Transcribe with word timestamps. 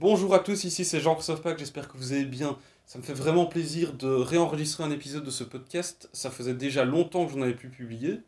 Bonjour 0.00 0.34
à 0.34 0.38
tous, 0.38 0.64
ici 0.64 0.86
c'est 0.86 0.98
Jean-Christophe 0.98 1.42
Pack, 1.42 1.58
j'espère 1.58 1.86
que 1.86 1.98
vous 1.98 2.14
allez 2.14 2.24
bien. 2.24 2.56
Ça 2.86 2.98
me 2.98 3.02
fait 3.02 3.12
vraiment 3.12 3.44
plaisir 3.44 3.92
de 3.92 4.08
réenregistrer 4.08 4.82
un 4.82 4.90
épisode 4.90 5.24
de 5.24 5.30
ce 5.30 5.44
podcast. 5.44 6.08
Ça 6.14 6.30
faisait 6.30 6.54
déjà 6.54 6.86
longtemps 6.86 7.26
que 7.26 7.32
j'en 7.32 7.42
avais 7.42 7.52
pu 7.52 7.68
publier. 7.68 8.22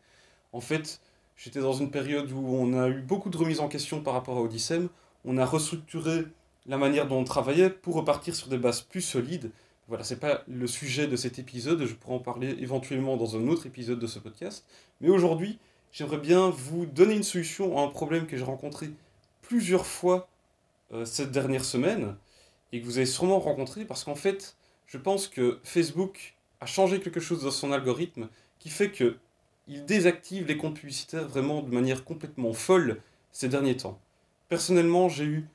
En 0.53 0.61
fait, 0.61 1.01
j'étais 1.35 1.61
dans 1.61 1.73
une 1.73 1.91
période 1.91 2.31
où 2.31 2.47
on 2.47 2.75
a 2.75 2.91
eu 2.91 3.01
beaucoup 3.01 3.31
de 3.31 3.39
remises 3.39 3.61
en 3.61 3.69
question 3.69 4.03
par 4.03 4.13
rapport 4.13 4.37
à 4.37 4.43
Odyssem. 4.43 4.91
On 5.25 5.39
a 5.39 5.47
restructuré 5.47 6.27
la 6.67 6.77
manière 6.77 7.09
dont 7.09 7.21
on 7.21 7.25
travaillait 7.25 7.71
pour 7.71 7.95
repartir 7.95 8.37
sur 8.37 8.49
des 8.49 8.59
bases 8.59 8.83
plus 8.83 9.01
solides. 9.01 9.51
Voilà, 9.89 10.05
c'est 10.05 10.21
pas 10.21 10.43
le 10.49 10.67
sujet 10.67 11.07
de 11.07 11.17
cet 11.17 11.39
épisode, 11.39 11.87
je 11.87 11.95
pourrais 11.95 12.17
en 12.17 12.19
parler 12.19 12.55
éventuellement 12.61 13.17
dans 13.17 13.35
un 13.35 13.49
autre 13.49 13.65
épisode 13.65 13.99
de 13.99 14.07
ce 14.07 14.19
podcast. 14.19 14.67
Mais 15.01 15.09
aujourd'hui, 15.09 15.59
j'aimerais 15.91 16.19
bien 16.19 16.51
vous 16.51 16.85
donner 16.85 17.15
une 17.15 17.23
solution 17.23 17.79
à 17.79 17.83
un 17.83 17.89
problème 17.89 18.27
que 18.27 18.37
j'ai 18.37 18.45
rencontré 18.45 18.91
plusieurs 19.41 19.87
fois 19.87 20.29
cette 21.05 21.31
dernière 21.31 21.65
semaine 21.65 22.17
et 22.73 22.81
que 22.81 22.87
vous 22.87 22.99
avez 22.99 23.07
sûrement 23.07 23.39
rencontré 23.39 23.85
parce 23.85 24.05
qu'en 24.05 24.15
fait, 24.15 24.57
je 24.87 24.99
pense 24.99 25.29
que 25.29 25.59
Facebook 25.65 26.35
a 26.61 26.67
changé 26.67 27.01
quelque 27.01 27.21
chose 27.21 27.45
dans 27.45 27.51
son 27.51 27.73
algorithme 27.73 28.29
qui 28.59 28.69
fait 28.69 28.91
que 28.91 29.17
il 29.69 29.85
désactive 29.85 30.47
les 30.47 30.57
comptes 30.57 30.77
publicitaires 30.77 31.29
vraiment 31.29 31.63
de 31.63 31.73
manière 31.73 32.05
complètement 32.05 32.53
folle 32.53 33.01
ces 33.31 33.49
derniers 33.49 33.77
temps. 33.77 34.01
Personnellement, 34.49 35.09
j'ai 35.09 35.25
eu 35.25 35.49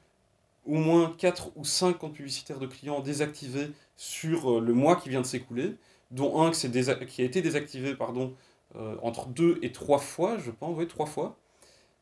au 0.65 0.75
moins 0.75 1.13
4 1.17 1.51
ou 1.55 1.63
5 1.63 1.97
comptes 1.97 2.13
publicitaires 2.13 2.59
de 2.59 2.67
clients 2.67 2.99
désactivés 2.99 3.69
sur 3.95 4.57
euh, 4.57 4.61
le 4.61 4.73
mois 4.73 4.95
qui 4.95 5.09
vient 5.09 5.21
de 5.21 5.25
s'écouler, 5.25 5.75
dont 6.11 6.41
un 6.41 6.51
qui 6.51 7.21
a 7.21 7.25
été 7.25 7.41
désactivé 7.41 7.95
pardon, 7.95 8.33
euh, 8.75 8.95
entre 9.01 9.27
2 9.27 9.59
et 9.61 9.71
3 9.71 9.99
fois, 9.99 10.37
je 10.37 10.51
pense, 10.51 10.77
oui, 10.77 10.87
3 10.87 11.05
fois. 11.05 11.37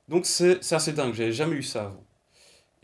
Donc 0.07 0.25
c'est 0.25 0.59
assez 0.73 0.93
dingue, 0.93 1.13
j'avais 1.13 1.31
jamais 1.31 1.55
eu 1.55 1.63
ça 1.63 1.85
avant. 1.85 2.03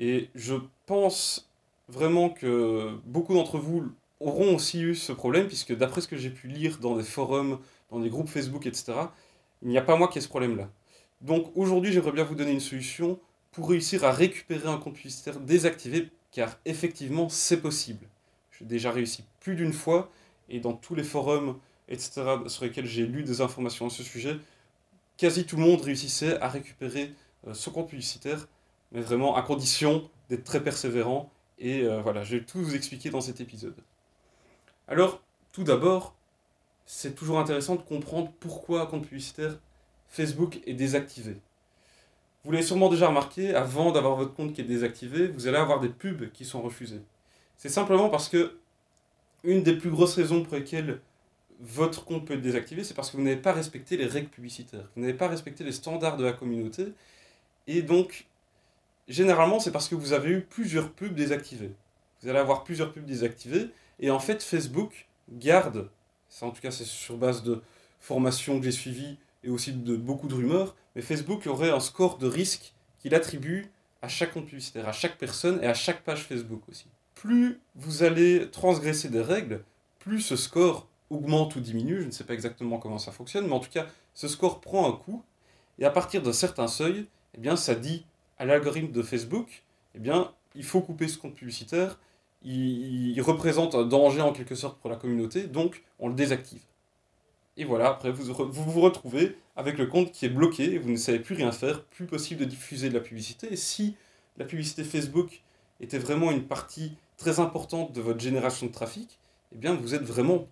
Et 0.02 0.30
je 0.34 0.56
pense 0.88 1.48
vraiment 1.88 2.32
que 2.32 2.90
beaucoup 3.06 3.36
d'entre 3.36 3.60
vous 3.60 3.84
auront 4.20 4.56
aussi 4.56 4.82
eu 4.82 4.96
ce 4.96 5.12
problème, 5.12 5.46
puisque 5.46 5.78
d'après 5.78 6.02
ce 6.02 6.08
que 6.08 6.18
j'ai 6.18 6.32
pu 6.32 6.48
lire 6.48 6.80
dans 6.80 6.98
des 6.98 7.04
forums, 7.04 7.60
dans 7.92 8.00
des 8.00 8.10
groupes 8.10 8.28
Facebook, 8.28 8.66
etc., 8.66 8.94
il 9.62 9.70
n'y 9.70 9.78
a 9.78 9.84
pas 9.84 9.96
moi 9.96 10.08
qui 10.08 10.18
ai 10.18 10.22
ce 10.22 10.28
problème-là. 10.28 10.70
Donc 11.22 11.52
aujourd'hui, 11.56 11.94
j'aimerais 11.94 12.14
bien 12.14 12.24
vous 12.24 12.34
donner 12.34 12.52
une 12.52 12.60
solution 12.60 13.20
pour 13.52 13.70
réussir 13.70 14.04
à 14.04 14.12
récupérer 14.12 14.68
un 14.68 14.78
compte 14.78 14.96
publicitaire 14.96 15.40
désactivé, 15.40 16.10
car 16.32 16.58
effectivement, 16.66 17.30
c'est 17.30 17.62
possible. 17.62 18.08
J'ai 18.58 18.66
déjà 18.66 18.90
réussi 18.90 19.24
plus 19.40 19.54
d'une 19.54 19.74
fois, 19.74 20.10
et 20.50 20.60
dans 20.60 20.74
tous 20.74 20.96
les 20.96 21.04
forums, 21.04 21.60
etc., 21.90 22.24
sur 22.48 22.64
lesquels 22.64 22.88
j'ai 22.88 23.06
lu 23.06 23.22
des 23.22 23.40
informations 23.42 23.86
à 23.86 23.90
ce 23.92 24.02
sujet, 24.02 24.38
quasi 25.18 25.46
tout 25.46 25.58
le 25.58 25.62
monde 25.62 25.82
réussissait 25.82 26.42
à 26.42 26.48
récupérer 26.48 27.14
euh, 27.46 27.54
ce 27.54 27.70
compte 27.70 27.90
publicitaire 27.90 28.48
mais 28.92 29.02
vraiment 29.02 29.36
à 29.36 29.42
condition 29.42 30.10
d'être 30.30 30.44
très 30.44 30.64
persévérant. 30.64 31.32
Et 31.60 31.84
euh, 31.84 32.02
voilà, 32.02 32.24
je 32.24 32.38
vais 32.38 32.44
tout 32.44 32.60
vous 32.60 32.76
expliquer 32.76 33.10
dans 33.10 33.22
cet 33.22 33.42
épisode. 33.42 33.76
Alors, 34.88 35.22
tout 35.54 35.64
d'abord, 35.64 36.16
c'est 36.86 37.16
toujours 37.16 37.40
intéressant 37.40 37.76
de 37.76 37.82
comprendre 37.82 38.32
pourquoi 38.40 38.88
compte 38.88 39.08
publicitaire 39.08 39.58
Facebook 40.10 40.60
est 40.66 40.74
désactivé. 40.74 41.38
Vous 42.44 42.52
l'avez 42.52 42.66
sûrement 42.66 42.90
déjà 42.90 43.08
remarqué, 43.08 43.54
avant 43.54 43.92
d'avoir 43.92 44.16
votre 44.16 44.34
compte 44.34 44.54
qui 44.54 44.62
est 44.62 44.66
désactivé, 44.66 45.28
vous 45.28 45.48
allez 45.48 45.58
avoir 45.58 45.80
des 45.80 45.90
pubs 45.90 46.32
qui 46.32 46.44
sont 46.44 46.62
refusées. 46.62 47.02
C'est 47.58 47.70
simplement 47.70 48.10
parce 48.10 48.28
que 48.28 48.58
une 49.44 49.64
des 49.64 49.76
plus 49.76 49.92
grosses 49.92 50.16
raisons 50.16 50.44
pour 50.44 50.56
lesquelles 50.56 51.00
votre 51.60 52.04
compte 52.04 52.26
peut 52.26 52.34
être 52.34 52.42
désactivé, 52.42 52.84
c'est 52.84 52.96
parce 52.96 53.12
que 53.12 53.18
vous 53.18 53.24
n'avez 53.24 53.38
pas 53.38 53.54
respecté 53.54 53.96
les 53.96 54.08
règles 54.08 54.30
publicitaires. 54.30 54.90
Vous 54.96 55.02
n'avez 55.02 55.14
pas 55.14 55.28
respecté 55.28 55.64
les 55.64 55.72
standards 55.72 56.18
de 56.18 56.24
la 56.24 56.34
communauté. 56.34 56.88
Et 57.68 57.84
donc, 57.84 58.26
généralement, 59.08 59.60
c'est 59.60 59.72
parce 59.72 59.88
que 59.88 59.96
vous 59.96 60.14
avez 60.14 60.30
eu 60.30 60.42
plusieurs 60.42 60.92
pubs 60.92 61.14
désactivées. 61.14 61.74
Vous 62.22 62.30
allez 62.30 62.40
avoir 62.40 62.64
plusieurs 62.64 62.92
pubs 62.92 63.06
désactivées, 63.06 63.70
et 64.00 64.12
en 64.12 64.20
fait, 64.20 64.44
Facebook 64.44 65.08
garde, 65.30 65.90
ça 66.30 66.46
en 66.46 66.52
tout 66.52 66.62
cas 66.62 66.72
c'est 66.72 66.86
sur 66.86 67.18
base 67.18 67.44
de 67.44 67.62
formations 68.00 68.58
que 68.58 68.66
j'ai 68.66 68.72
suivies 68.72 69.18
et 69.44 69.50
aussi 69.50 69.74
de 69.74 69.96
beaucoup 69.96 70.28
de 70.28 70.34
rumeurs, 70.34 70.76
mais 70.96 71.02
Facebook 71.02 71.46
aurait 71.48 71.72
un 71.72 71.80
score 71.80 72.18
de 72.18 72.28
risque 72.28 72.74
qu'il 73.00 73.16
attribue 73.16 73.72
à 74.02 74.08
chaque 74.08 74.34
compte 74.34 74.48
publicitaire, 74.48 74.88
à 74.88 74.92
chaque 74.92 75.18
personne 75.18 75.64
et 75.64 75.68
à 75.68 75.74
chaque 75.74 76.04
page 76.04 76.24
Facebook 76.26 76.62
aussi. 76.70 76.88
Plus 77.16 77.60
vous 77.76 78.04
allez 78.04 78.50
transgresser 78.50 79.10
des 79.10 79.22
règles, 79.22 79.64
plus 80.00 80.22
ce 80.22 80.36
score 80.36 80.88
augmente 81.10 81.56
ou 81.56 81.60
diminue, 81.60 82.02
je 82.02 82.06
ne 82.08 82.12
sais 82.12 82.24
pas 82.24 82.34
exactement 82.34 82.78
comment 82.78 82.98
ça 82.98 83.12
fonctionne, 83.12 83.46
mais 83.46 83.54
en 83.54 83.60
tout 83.60 83.70
cas, 83.70 83.86
ce 84.14 84.28
score 84.28 84.62
prend 84.62 84.90
un 84.90 84.94
coup, 84.94 85.24
et 85.78 85.86
à 85.86 85.90
partir 85.90 86.22
d'un 86.22 86.34
certain 86.34 86.68
seuil, 86.68 87.06
eh 87.36 87.40
bien, 87.40 87.56
ça 87.56 87.76
dit 87.76 88.06
à 88.42 88.46
l'algorithme 88.46 88.92
de 88.92 89.04
Facebook, 89.04 89.62
eh 89.94 90.00
bien, 90.00 90.32
il 90.56 90.64
faut 90.64 90.82
couper 90.82 91.08
ce 91.08 91.20
compte 91.20 91.36
publicitaire. 91.36 92.00
Il, 92.44 93.22
représente 93.22 93.76
un 93.76 93.86
danger 93.86 94.22
en 94.22 94.34
quelque 94.34 94.56
sorte 94.56 94.82
pour 94.82 94.90
la 94.90 94.96
communauté, 94.96 95.44
donc 95.44 95.84
on 96.00 96.08
le 96.08 96.16
désactive. 96.16 96.64
Et 97.56 97.66
voilà, 97.66 97.90
après 97.90 98.12
vous 98.12 98.34
vous, 98.34 98.82
retrouvez 98.82 99.38
avec 99.56 99.78
le 99.78 99.86
compte 99.86 100.12
qui 100.12 100.26
est 100.26 100.30
bloqué, 100.30 100.80
vous 100.80 100.90
ne 100.90 100.96
savez 100.96 101.20
plus 101.20 101.36
rien 101.36 101.52
faire, 101.52 101.84
plus 101.84 102.08
possible 102.08 102.40
de 102.40 102.46
diffuser 102.46 102.90
de 102.90 102.96
la 102.96 103.00
publicité. 103.00 103.54
Et 103.54 103.56
si 103.56 103.96
la 104.38 104.46
publicité 104.46 104.84
Facebook 104.84 105.44
était 105.80 106.00
vraiment 106.00 106.32
une 106.32 106.46
partie 106.46 106.94
très 107.18 107.40
importante 107.40 107.94
de 107.94 108.02
votre 108.02 108.22
génération 108.22 108.66
de 108.66 108.72
trafic, 108.72 109.20
eh 109.54 109.58
bien 109.58 109.76
vous 109.76 109.94
êtes 109.94 110.02
vraiment 110.02 110.48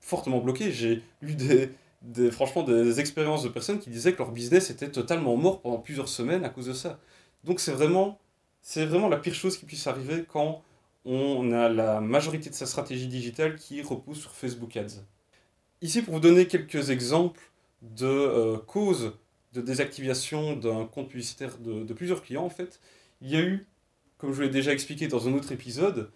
fortement 0.00 0.38
bloqué. 0.38 0.72
J'ai 0.72 1.02
eu 1.20 1.34
des, 1.34 2.30
franchement 2.30 2.62
des 2.62 3.00
expériences 3.00 3.42
de 3.42 3.50
personnes 3.50 3.80
qui 3.80 3.90
disaient 3.90 4.14
que 4.14 4.18
leur 4.18 4.32
business 4.32 4.70
était 4.70 4.88
totalement 4.90 5.36
mort 5.36 5.60
pendant 5.60 5.76
plusieurs 5.76 6.08
semaines 6.08 6.46
à 6.46 6.48
cause 6.48 6.68
de 6.68 6.72
ça. 6.72 6.98
Donc 7.44 7.60
c'est 7.60 7.72
vraiment, 7.72 8.18
c'est 8.62 8.86
vraiment 8.86 9.08
la 9.08 9.16
pire 9.16 9.34
chose 9.34 9.56
qui 9.56 9.64
puisse 9.64 9.86
arriver 9.86 10.24
quand 10.26 10.62
on 11.04 11.52
a 11.52 11.68
la 11.68 12.00
majorité 12.00 12.50
de 12.50 12.54
sa 12.54 12.66
stratégie 12.66 13.06
digitale 13.06 13.56
qui 13.56 13.82
repose 13.82 14.20
sur 14.20 14.32
Facebook 14.32 14.76
Ads. 14.76 15.04
Ici, 15.80 16.02
pour 16.02 16.14
vous 16.14 16.20
donner 16.20 16.46
quelques 16.46 16.90
exemples 16.90 17.40
de 17.82 18.06
euh, 18.06 18.58
causes 18.58 19.12
de 19.54 19.62
désactivation 19.62 20.56
d'un 20.56 20.84
compte 20.84 21.08
publicitaire 21.08 21.56
de, 21.58 21.84
de, 21.84 21.94
plusieurs 21.94 22.22
clients, 22.22 22.44
en 22.44 22.50
fait, 22.50 22.80
il 23.22 23.30
y 23.30 23.36
a 23.36 23.40
eu, 23.40 23.66
comme 24.18 24.30
je 24.30 24.36
vous 24.36 24.42
l'ai 24.42 24.50
déjà 24.50 24.72
expliqué 24.72 25.08
dans 25.08 25.28
un 25.28 25.32
autre 25.32 25.52
épisode, 25.52 26.10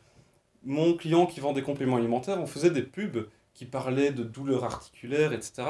mon 0.64 0.94
client 0.94 1.26
qui 1.26 1.40
vend 1.40 1.52
des 1.52 1.62
compléments 1.62 1.96
alimentaires, 1.96 2.40
on 2.40 2.46
faisait 2.46 2.70
des 2.70 2.82
pubs 2.82 3.28
qui 3.54 3.64
parlaient 3.64 4.12
de 4.12 4.22
douleurs 4.22 4.64
articulaires, 4.64 5.32
etc. 5.32 5.62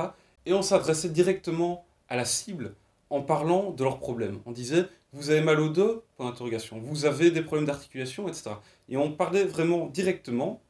Et 0.46 0.52
on 0.52 0.62
s'adressait 0.62 1.08
directement 1.08 1.84
à 2.08 2.16
la 2.16 2.24
cible 2.24 2.74
en 3.10 3.22
parlant 3.22 3.70
de 3.70 3.84
leurs 3.84 3.98
problèmes. 3.98 4.40
On 4.46 4.52
disait 4.52 4.86
vous 5.12 5.30
avez 5.30 5.42
mal 5.42 5.60
au 5.60 5.68
dos? 5.68 6.04
Vous 6.18 7.04
avez 7.04 7.30
des 7.30 7.42
problèmes 7.42 7.66
d'articulation, 7.66 8.28
etc. 8.28 8.52
Et 8.88 8.96
on 8.96 9.12
parlait 9.12 9.44
vraiment 9.44 9.86
directement. 9.86 10.62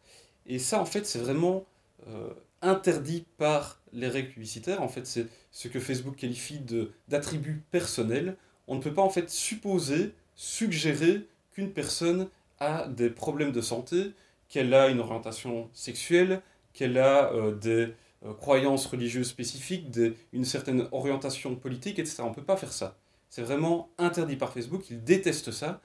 Et 0.47 0.59
ça, 0.59 0.81
en 0.81 0.85
fait, 0.85 1.07
c'est 1.07 1.21
vraiment 1.21 1.65
euh, 2.09 2.31
interdit 2.61 3.25
par 3.39 3.81
les 3.93 4.09
règles 4.09 4.31
publicitaires. 4.31 4.83
En 4.83 4.89
fait, 4.89 5.07
c'est 5.07 5.27
ce 5.53 5.69
que 5.69 5.79
Facebook 5.79 6.17
qualifie 6.17 6.61
d'attribut 7.09 7.63
personnel. 7.71 8.37
On 8.67 8.77
ne 8.77 8.81
peut 8.81 8.93
pas, 8.93 9.03
en 9.03 9.11
fait, 9.11 9.31
supposer, 9.31 10.13
suggérer 10.35 11.27
qu'une 11.53 11.71
personne 11.73 12.29
a 12.59 12.89
des 12.89 13.11
problèmes 13.11 13.53
de 13.53 13.61
santé, 13.61 14.13
qu'elle 14.49 14.75
a 14.75 14.89
une 14.89 15.01
orientation 15.01 15.71
sexuelle, 15.73 16.43
qu'elle 16.73 16.99
a 16.99 17.33
euh, 17.33 17.55
des 17.55 17.95
euh, 18.25 18.35
croyances 18.35 18.87
religieuses 18.87 19.29
spécifiques, 19.29 19.87
une 20.33 20.45
certaine 20.45 20.89
orientation 20.91 21.55
politique, 21.55 21.99
etc. 22.01 22.23
On 22.25 22.31
ne 22.31 22.35
peut 22.35 22.43
pas 22.43 22.57
faire 22.57 22.73
ça. 22.73 22.97
C'est 23.32 23.41
vraiment 23.41 23.88
interdit 23.97 24.37
par 24.37 24.53
Facebook, 24.53 24.91
ils 24.91 25.03
détestent 25.03 25.53
ça. 25.53 25.81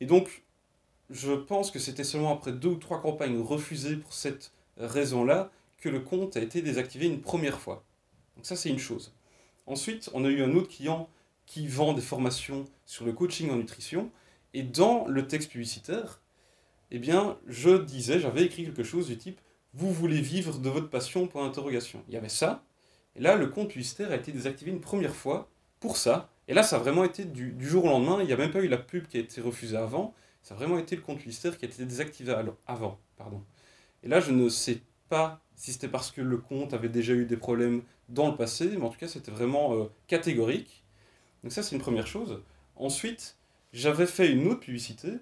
Et 0.00 0.06
donc, 0.06 0.42
je 1.10 1.32
pense 1.32 1.70
que 1.70 1.78
c'était 1.78 2.02
seulement 2.02 2.34
après 2.34 2.50
deux 2.50 2.70
ou 2.70 2.74
trois 2.74 3.00
campagnes 3.00 3.40
refusées 3.40 3.94
pour 3.94 4.12
cette 4.12 4.50
raison-là 4.78 5.52
que 5.76 5.88
le 5.88 6.00
compte 6.00 6.36
a 6.36 6.40
été 6.40 6.60
désactivé 6.60 7.06
une 7.06 7.20
première 7.20 7.60
fois. 7.60 7.84
Donc 8.34 8.46
ça, 8.46 8.56
c'est 8.56 8.68
une 8.68 8.80
chose. 8.80 9.14
Ensuite, 9.66 10.10
on 10.12 10.24
a 10.24 10.28
eu 10.28 10.42
un 10.42 10.56
autre 10.56 10.70
client 10.70 11.08
qui 11.46 11.68
vend 11.68 11.92
des 11.92 12.02
formations 12.02 12.64
sur 12.84 13.04
le 13.04 13.12
coaching 13.12 13.48
en 13.48 13.56
nutrition. 13.58 14.10
Et 14.52 14.64
dans 14.64 15.06
le 15.06 15.28
texte 15.28 15.52
publicitaire, 15.52 16.20
eh 16.90 16.98
bien, 16.98 17.38
je 17.46 17.80
disais, 17.80 18.18
j'avais 18.18 18.42
écrit 18.42 18.64
quelque 18.64 18.82
chose 18.82 19.06
du 19.06 19.16
type 19.16 19.40
Vous 19.72 19.92
voulez 19.92 20.20
vivre 20.20 20.58
de 20.58 20.68
votre 20.68 20.90
passion 20.90 21.28
pour. 21.28 21.48
Il 21.68 22.12
y 22.12 22.16
avait 22.16 22.28
ça. 22.28 22.64
Et 23.14 23.20
là, 23.20 23.36
le 23.36 23.46
compte 23.46 23.68
publicitaire 23.68 24.10
a 24.10 24.16
été 24.16 24.32
désactivé 24.32 24.72
une 24.72 24.80
première 24.80 25.14
fois 25.14 25.48
pour 25.78 25.96
ça. 25.96 26.32
Et 26.48 26.54
là, 26.54 26.62
ça 26.62 26.76
a 26.76 26.78
vraiment 26.78 27.04
été 27.04 27.24
du, 27.24 27.54
jour 27.60 27.84
au 27.84 27.88
lendemain. 27.88 28.18
Il 28.20 28.26
n'y 28.26 28.32
a 28.32 28.36
même 28.36 28.50
pas 28.50 28.60
eu 28.60 28.68
la 28.68 28.78
pub 28.78 29.06
qui 29.06 29.18
a 29.18 29.20
été 29.20 29.40
refusée 29.40 29.76
avant. 29.76 30.14
Ça 30.42 30.54
a 30.54 30.56
vraiment 30.56 30.78
été 30.78 30.96
le 30.96 31.02
compte 31.02 31.18
publicitaire 31.18 31.58
qui 31.58 31.66
a 31.66 31.68
été 31.68 31.84
désactivé 31.84 32.34
avant. 32.66 32.98
Pardon. 33.16 33.42
Et 34.02 34.08
là, 34.08 34.20
je 34.20 34.32
ne 34.32 34.48
sais 34.48 34.80
pas 35.10 35.40
si 35.56 35.72
c'était 35.72 35.88
parce 35.88 36.10
que 36.10 36.22
le 36.22 36.38
compte 36.38 36.72
avait 36.72 36.88
déjà 36.88 37.12
eu 37.12 37.26
des 37.26 37.36
problèmes 37.36 37.82
dans 38.08 38.30
le 38.30 38.36
passé, 38.36 38.70
mais 38.78 38.84
en 38.84 38.88
tout 38.88 38.98
cas, 38.98 39.08
c'était 39.08 39.30
vraiment 39.30 39.74
euh, 39.74 39.90
catégorique. 40.06 40.84
Donc 41.42 41.52
ça, 41.52 41.62
c'est 41.62 41.76
une 41.76 41.82
première 41.82 42.06
chose. 42.06 42.42
Ensuite, 42.76 43.36
j'avais 43.72 44.06
fait 44.06 44.30
une 44.30 44.46
autre 44.46 44.60
publicité 44.60 45.12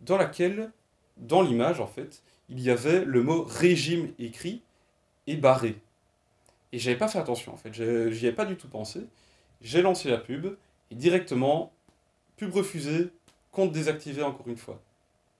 dans 0.00 0.16
laquelle, 0.16 0.70
dans 1.16 1.42
l'image, 1.42 1.80
en 1.80 1.88
fait, 1.88 2.22
il 2.48 2.60
y 2.60 2.70
avait 2.70 3.04
le 3.04 3.22
mot 3.22 3.42
régime 3.42 4.12
écrit 4.18 4.62
et 5.26 5.36
barré. 5.36 5.80
Et 6.72 6.78
j'avais 6.78 6.98
pas 6.98 7.08
fait 7.08 7.18
attention, 7.18 7.52
en 7.52 7.56
fait. 7.56 7.72
J'y 7.72 8.26
avais 8.26 8.36
pas 8.36 8.44
du 8.44 8.56
tout 8.56 8.68
pensé. 8.68 9.00
J'ai 9.60 9.82
lancé 9.82 10.08
la 10.10 10.18
pub, 10.18 10.54
et 10.90 10.94
directement, 10.94 11.72
pub 12.36 12.52
refusée, 12.54 13.08
compte 13.52 13.72
désactivé 13.72 14.22
encore 14.22 14.48
une 14.48 14.56
fois. 14.56 14.80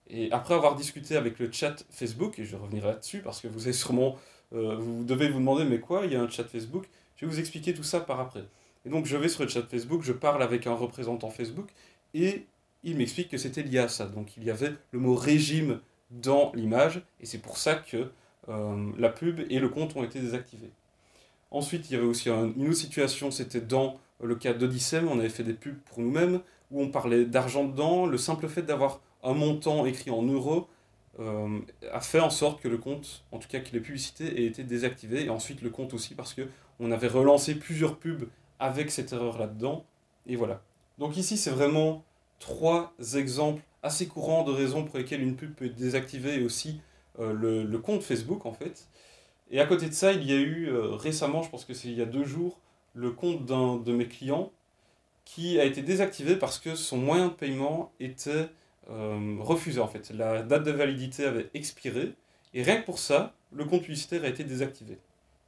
Et 0.09 0.31
après 0.31 0.55
avoir 0.55 0.75
discuté 0.75 1.15
avec 1.15 1.39
le 1.39 1.51
chat 1.51 1.85
Facebook, 1.91 2.39
et 2.39 2.45
je 2.45 2.55
revenir 2.55 2.85
là-dessus 2.85 3.19
parce 3.19 3.41
que 3.41 3.47
vous 3.47 3.63
avez 3.63 3.73
sûrement, 3.73 4.17
euh, 4.53 4.75
vous 4.75 5.03
devez 5.03 5.29
vous 5.29 5.39
demander 5.39 5.63
mais 5.65 5.79
quoi, 5.79 6.05
il 6.05 6.13
y 6.13 6.15
a 6.15 6.21
un 6.21 6.29
chat 6.29 6.45
Facebook, 6.45 6.85
je 7.15 7.25
vais 7.25 7.31
vous 7.31 7.39
expliquer 7.39 7.73
tout 7.73 7.83
ça 7.83 7.99
par 7.99 8.19
après. 8.19 8.43
Et 8.85 8.89
donc 8.89 9.05
je 9.05 9.15
vais 9.17 9.29
sur 9.29 9.43
le 9.43 9.49
chat 9.49 9.61
Facebook, 9.63 10.01
je 10.01 10.13
parle 10.13 10.41
avec 10.41 10.65
un 10.65 10.73
représentant 10.73 11.29
Facebook 11.29 11.69
et 12.13 12.45
il 12.83 12.97
m'explique 12.97 13.29
que 13.29 13.37
c'était 13.37 13.61
lié 13.61 13.79
à 13.79 13.87
ça. 13.87 14.05
Donc 14.07 14.35
il 14.37 14.43
y 14.43 14.51
avait 14.51 14.73
le 14.91 14.99
mot 14.99 15.15
régime 15.15 15.79
dans 16.09 16.51
l'image 16.55 17.01
et 17.19 17.25
c'est 17.25 17.37
pour 17.37 17.57
ça 17.57 17.75
que 17.75 18.09
euh, 18.47 18.91
la 18.97 19.09
pub 19.09 19.41
et 19.49 19.59
le 19.59 19.69
compte 19.69 19.95
ont 19.95 20.03
été 20.03 20.19
désactivés. 20.19 20.71
Ensuite, 21.51 21.89
il 21.89 21.93
y 21.93 21.95
avait 21.95 22.05
aussi 22.05 22.29
une 22.29 22.67
autre 22.67 22.73
situation, 22.77 23.31
c'était 23.31 23.61
dans 23.61 23.99
le 24.21 24.35
cas 24.35 24.53
d'Odyssey, 24.53 25.01
on 25.09 25.19
avait 25.19 25.29
fait 25.29 25.43
des 25.43 25.53
pubs 25.53 25.79
pour 25.85 25.99
nous-mêmes, 25.99 26.41
où 26.71 26.81
on 26.81 26.89
parlait 26.89 27.25
d'argent 27.25 27.65
dedans, 27.65 28.05
le 28.05 28.17
simple 28.17 28.47
fait 28.47 28.61
d'avoir 28.61 29.01
un 29.23 29.33
montant 29.33 29.85
écrit 29.85 30.11
en 30.11 30.23
euros 30.23 30.67
euh, 31.19 31.59
a 31.91 31.99
fait 31.99 32.19
en 32.19 32.29
sorte 32.29 32.61
que 32.61 32.69
le 32.69 32.77
compte, 32.77 33.25
en 33.31 33.39
tout 33.39 33.49
cas 33.49 33.59
que 33.59 33.71
les 33.73 33.81
publicités, 33.81 34.41
aient 34.41 34.45
été 34.45 34.63
désactivées, 34.63 35.25
et 35.25 35.29
ensuite 35.29 35.61
le 35.61 35.69
compte 35.69 35.93
aussi, 35.93 36.15
parce 36.15 36.33
que 36.33 36.47
on 36.79 36.91
avait 36.91 37.07
relancé 37.07 37.55
plusieurs 37.55 37.97
pubs 37.97 38.29
avec 38.59 38.89
cette 38.89 39.11
erreur 39.11 39.37
là-dedans, 39.37 39.85
et 40.27 40.37
voilà. 40.37 40.61
Donc 40.97 41.17
ici, 41.17 41.35
c'est 41.35 41.49
vraiment 41.49 42.05
trois 42.39 42.93
exemples 43.15 43.61
assez 43.83 44.07
courants 44.07 44.43
de 44.43 44.51
raisons 44.51 44.85
pour 44.85 44.97
lesquelles 44.97 45.21
une 45.21 45.35
pub 45.35 45.53
peut 45.55 45.65
être 45.65 45.75
désactivée, 45.75 46.35
et 46.39 46.43
aussi 46.45 46.81
euh, 47.19 47.33
le, 47.33 47.63
le, 47.63 47.79
compte 47.79 48.01
Facebook, 48.01 48.45
en 48.45 48.53
fait. 48.53 48.87
Et 49.51 49.59
à 49.59 49.65
côté 49.65 49.87
de 49.87 49.93
ça, 49.93 50.13
il 50.13 50.23
y 50.23 50.31
a 50.31 50.37
eu 50.37 50.69
euh, 50.69 50.91
récemment, 50.91 51.41
je 51.41 51.49
pense 51.49 51.65
que 51.65 51.73
c'est 51.73 51.89
il 51.89 51.97
y 51.97 52.01
a 52.01 52.05
deux 52.05 52.23
jours, 52.23 52.59
le 52.93 53.11
compte 53.11 53.45
d'un 53.45 53.77
de 53.77 53.93
mes 53.93 54.07
clients 54.07 54.51
qui 55.25 55.59
a 55.59 55.65
été 55.65 55.81
désactivé 55.81 56.35
parce 56.35 56.59
que 56.59 56.75
son 56.75 56.97
moyen 56.97 57.27
de 57.27 57.33
paiement 57.33 57.91
était 57.99 58.49
euh, 58.89 59.37
refusé 59.39 59.79
en 59.79 59.87
fait. 59.87 60.11
La 60.11 60.41
date 60.41 60.63
de 60.63 60.71
validité 60.71 61.25
avait 61.25 61.49
expiré 61.53 62.13
et 62.53 62.63
rien 62.63 62.81
que 62.81 62.85
pour 62.85 62.99
ça, 62.99 63.35
le 63.51 63.65
compte 63.65 63.81
publicitaire 63.81 64.23
a 64.23 64.27
été 64.27 64.43
désactivé. 64.43 64.97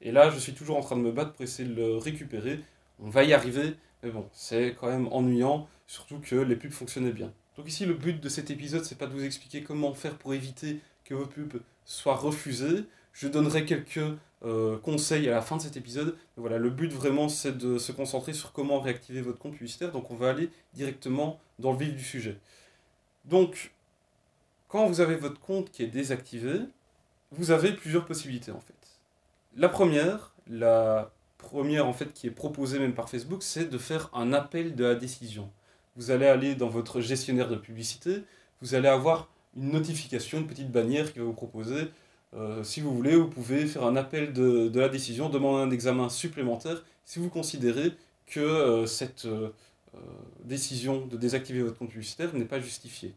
Et 0.01 0.11
là, 0.11 0.29
je 0.29 0.39
suis 0.39 0.53
toujours 0.53 0.77
en 0.77 0.81
train 0.81 0.95
de 0.95 1.01
me 1.01 1.11
battre 1.11 1.33
pour 1.33 1.41
essayer 1.41 1.67
de 1.67 1.75
le 1.75 1.97
récupérer. 1.97 2.59
On 2.99 3.09
va 3.09 3.23
y 3.23 3.33
arriver, 3.33 3.75
mais 4.03 4.09
bon, 4.09 4.27
c'est 4.33 4.75
quand 4.79 4.87
même 4.87 5.07
ennuyant, 5.11 5.67
surtout 5.87 6.19
que 6.19 6.35
les 6.35 6.55
pubs 6.55 6.71
fonctionnaient 6.71 7.11
bien. 7.11 7.31
Donc 7.57 7.67
ici, 7.67 7.85
le 7.85 7.94
but 7.94 8.19
de 8.19 8.29
cet 8.29 8.49
épisode, 8.49 8.83
c'est 8.85 8.97
pas 8.97 9.07
de 9.07 9.13
vous 9.13 9.23
expliquer 9.23 9.63
comment 9.63 9.94
faire 9.94 10.17
pour 10.17 10.33
éviter 10.33 10.79
que 11.05 11.13
vos 11.13 11.25
pubs 11.25 11.61
soient 11.85 12.15
refusées, 12.15 12.85
je 13.13 13.27
donnerai 13.27 13.65
quelques 13.65 13.99
euh, 14.43 14.77
conseils 14.79 15.27
à 15.29 15.31
la 15.31 15.41
fin 15.41 15.57
de 15.57 15.61
cet 15.61 15.77
épisode. 15.77 16.17
voilà, 16.35 16.57
le 16.57 16.69
but 16.69 16.91
vraiment, 16.91 17.29
c'est 17.29 17.57
de 17.57 17.77
se 17.77 17.91
concentrer 17.91 18.33
sur 18.33 18.53
comment 18.53 18.79
réactiver 18.79 19.21
votre 19.21 19.38
compte 19.38 19.53
publicitaire. 19.53 19.91
Donc 19.91 20.09
on 20.11 20.15
va 20.15 20.29
aller 20.29 20.49
directement 20.73 21.39
dans 21.59 21.71
le 21.71 21.77
vif 21.77 21.93
du 21.93 22.03
sujet. 22.03 22.38
Donc, 23.25 23.71
quand 24.67 24.88
vous 24.88 25.01
avez 25.01 25.15
votre 25.15 25.39
compte 25.39 25.69
qui 25.71 25.83
est 25.83 25.88
désactivé, 25.88 26.61
vous 27.31 27.51
avez 27.51 27.73
plusieurs 27.73 28.05
possibilités 28.05 28.51
en 28.51 28.59
fait. 28.59 28.73
La 29.55 29.69
première, 29.69 30.33
la 30.47 31.11
première 31.37 31.87
en 31.87 31.94
fait 31.94 32.13
qui 32.13 32.27
est 32.27 32.31
proposée 32.31 32.79
même 32.79 32.94
par 32.94 33.09
Facebook, 33.09 33.44
c'est 33.44 33.65
de 33.65 33.77
faire 33.77 34.09
un 34.13 34.33
appel 34.33 34.75
de 34.75 34.85
la 34.85 34.95
décision. 34.95 35.51
Vous 35.95 36.11
allez 36.11 36.25
aller 36.25 36.55
dans 36.55 36.69
votre 36.69 37.01
gestionnaire 37.01 37.49
de 37.49 37.57
publicité, 37.57 38.23
vous 38.61 38.75
allez 38.75 38.87
avoir 38.87 39.29
une 39.55 39.71
notification, 39.71 40.39
une 40.39 40.47
petite 40.47 40.71
bannière 40.71 41.11
qui 41.11 41.19
va 41.19 41.25
vous 41.25 41.33
proposer 41.33 41.91
euh, 42.33 42.63
si 42.63 42.80
vous 42.80 42.94
voulez, 42.95 43.16
vous 43.16 43.28
pouvez 43.28 43.66
faire 43.66 43.83
un 43.83 43.95
appel 43.95 44.31
de, 44.33 44.72
la 44.80 44.89
décision, 44.89 45.30
demander 45.30 45.63
un 45.63 45.72
examen 45.72 46.10
supplémentaire 46.10 46.83
si 47.04 47.19
vous 47.19 47.30
considérez 47.30 47.92
que 48.25 48.39
euh, 48.39 48.86
cette 48.86 49.25
euh, 49.25 49.50
décision 50.45 51.06
de 51.06 51.18
désactiver 51.18 51.62
votre 51.62 51.78
compte 51.78 51.89
publicitaire 51.89 52.33
n'est 52.33 52.45
pas 52.45 52.62
justifiée. 52.62 53.13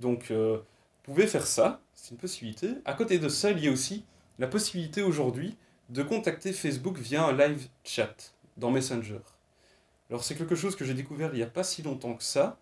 Donc, 0.00 0.32
vous 0.32 0.58
pouvez 1.04 1.28
faire 1.28 1.46
ça, 1.46 1.80
c'est 1.94 2.10
une 2.10 2.16
possibilité. 2.16 2.70
À 2.84 2.94
côté 2.94 3.20
de 3.20 3.28
ça, 3.28 3.52
il 3.52 3.64
y 3.64 3.68
a 3.68 3.70
aussi 3.70 4.04
la 4.40 4.48
possibilité 4.48 5.02
aujourd'hui 5.02 5.56
de 5.88 6.02
contacter 6.02 6.52
Facebook 6.52 6.98
via 6.98 7.24
un 7.24 7.32
live 7.32 7.68
chat 7.84 8.34
dans 8.56 8.72
Messenger. 8.72 9.20
Alors, 10.10 10.24
c'est 10.24 10.34
quelque 10.34 10.56
chose 10.56 10.74
que 10.74 10.84
j'ai 10.84 10.94
découvert 10.94 11.30
il 11.32 11.36
n'y 11.36 11.44
a 11.44 11.46
pas 11.46 11.62
si 11.62 11.82
longtemps 11.82 12.14
que 12.14 12.24
ça, 12.24 12.58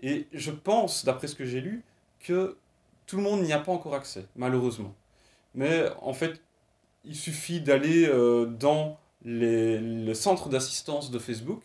et 0.00 0.26
je 0.32 0.50
pense, 0.50 1.06
d'après 1.06 1.26
ce 1.26 1.34
que 1.34 1.46
j'ai 1.46 1.62
lu, 1.62 1.82
que 2.20 2.58
tout 3.08 3.16
le 3.16 3.22
monde 3.22 3.42
n'y 3.42 3.52
a 3.52 3.58
pas 3.58 3.72
encore 3.72 3.94
accès, 3.94 4.26
malheureusement. 4.36 4.94
Mais 5.54 5.86
en 6.02 6.12
fait, 6.12 6.40
il 7.04 7.16
suffit 7.16 7.60
d'aller 7.60 8.06
euh, 8.06 8.46
dans 8.46 8.98
les, 9.24 9.78
le 9.80 10.14
centre 10.14 10.48
d'assistance 10.48 11.10
de 11.10 11.18
Facebook. 11.18 11.62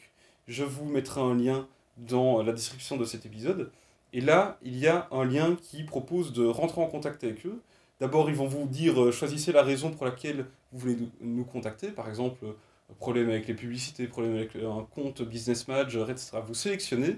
Je 0.48 0.64
vous 0.64 0.86
mettrai 0.86 1.22
un 1.22 1.36
lien 1.36 1.68
dans 1.98 2.42
la 2.42 2.54
description 2.54 2.98
de 2.98 3.04
cet 3.04 3.26
épisode. 3.26 3.72
Et 4.14 4.22
là, 4.22 4.58
il 4.64 4.78
y 4.78 4.88
a 4.88 5.08
un 5.12 5.26
lien 5.26 5.58
qui 5.62 5.84
propose 5.84 6.32
de 6.32 6.46
rentrer 6.46 6.82
en 6.82 6.88
contact 6.88 7.24
avec 7.26 7.46
eux. 7.46 7.62
D'abord, 8.00 8.30
ils 8.30 8.36
vont 8.36 8.48
vous 8.48 8.66
dire, 8.66 9.02
euh, 9.02 9.12
choisissez 9.12 9.52
la 9.52 9.64
raison 9.64 9.92
pour 9.92 10.06
laquelle 10.06 10.46
vous 10.72 10.80
voulez 10.80 10.98
nous 11.20 11.44
contacter. 11.44 11.90
Par 11.90 12.08
exemple, 12.08 12.46
euh, 12.46 12.54
problème 13.00 13.30
avec 13.30 13.48
les 13.48 13.54
publicités, 13.54 14.08
problème 14.08 14.36
avec 14.36 14.56
un 14.56 14.88
compte 14.96 15.22
Business 15.22 15.68
Manager, 15.68 16.10
etc. 16.10 16.38
Vous 16.46 16.54
sélectionnez 16.54 17.18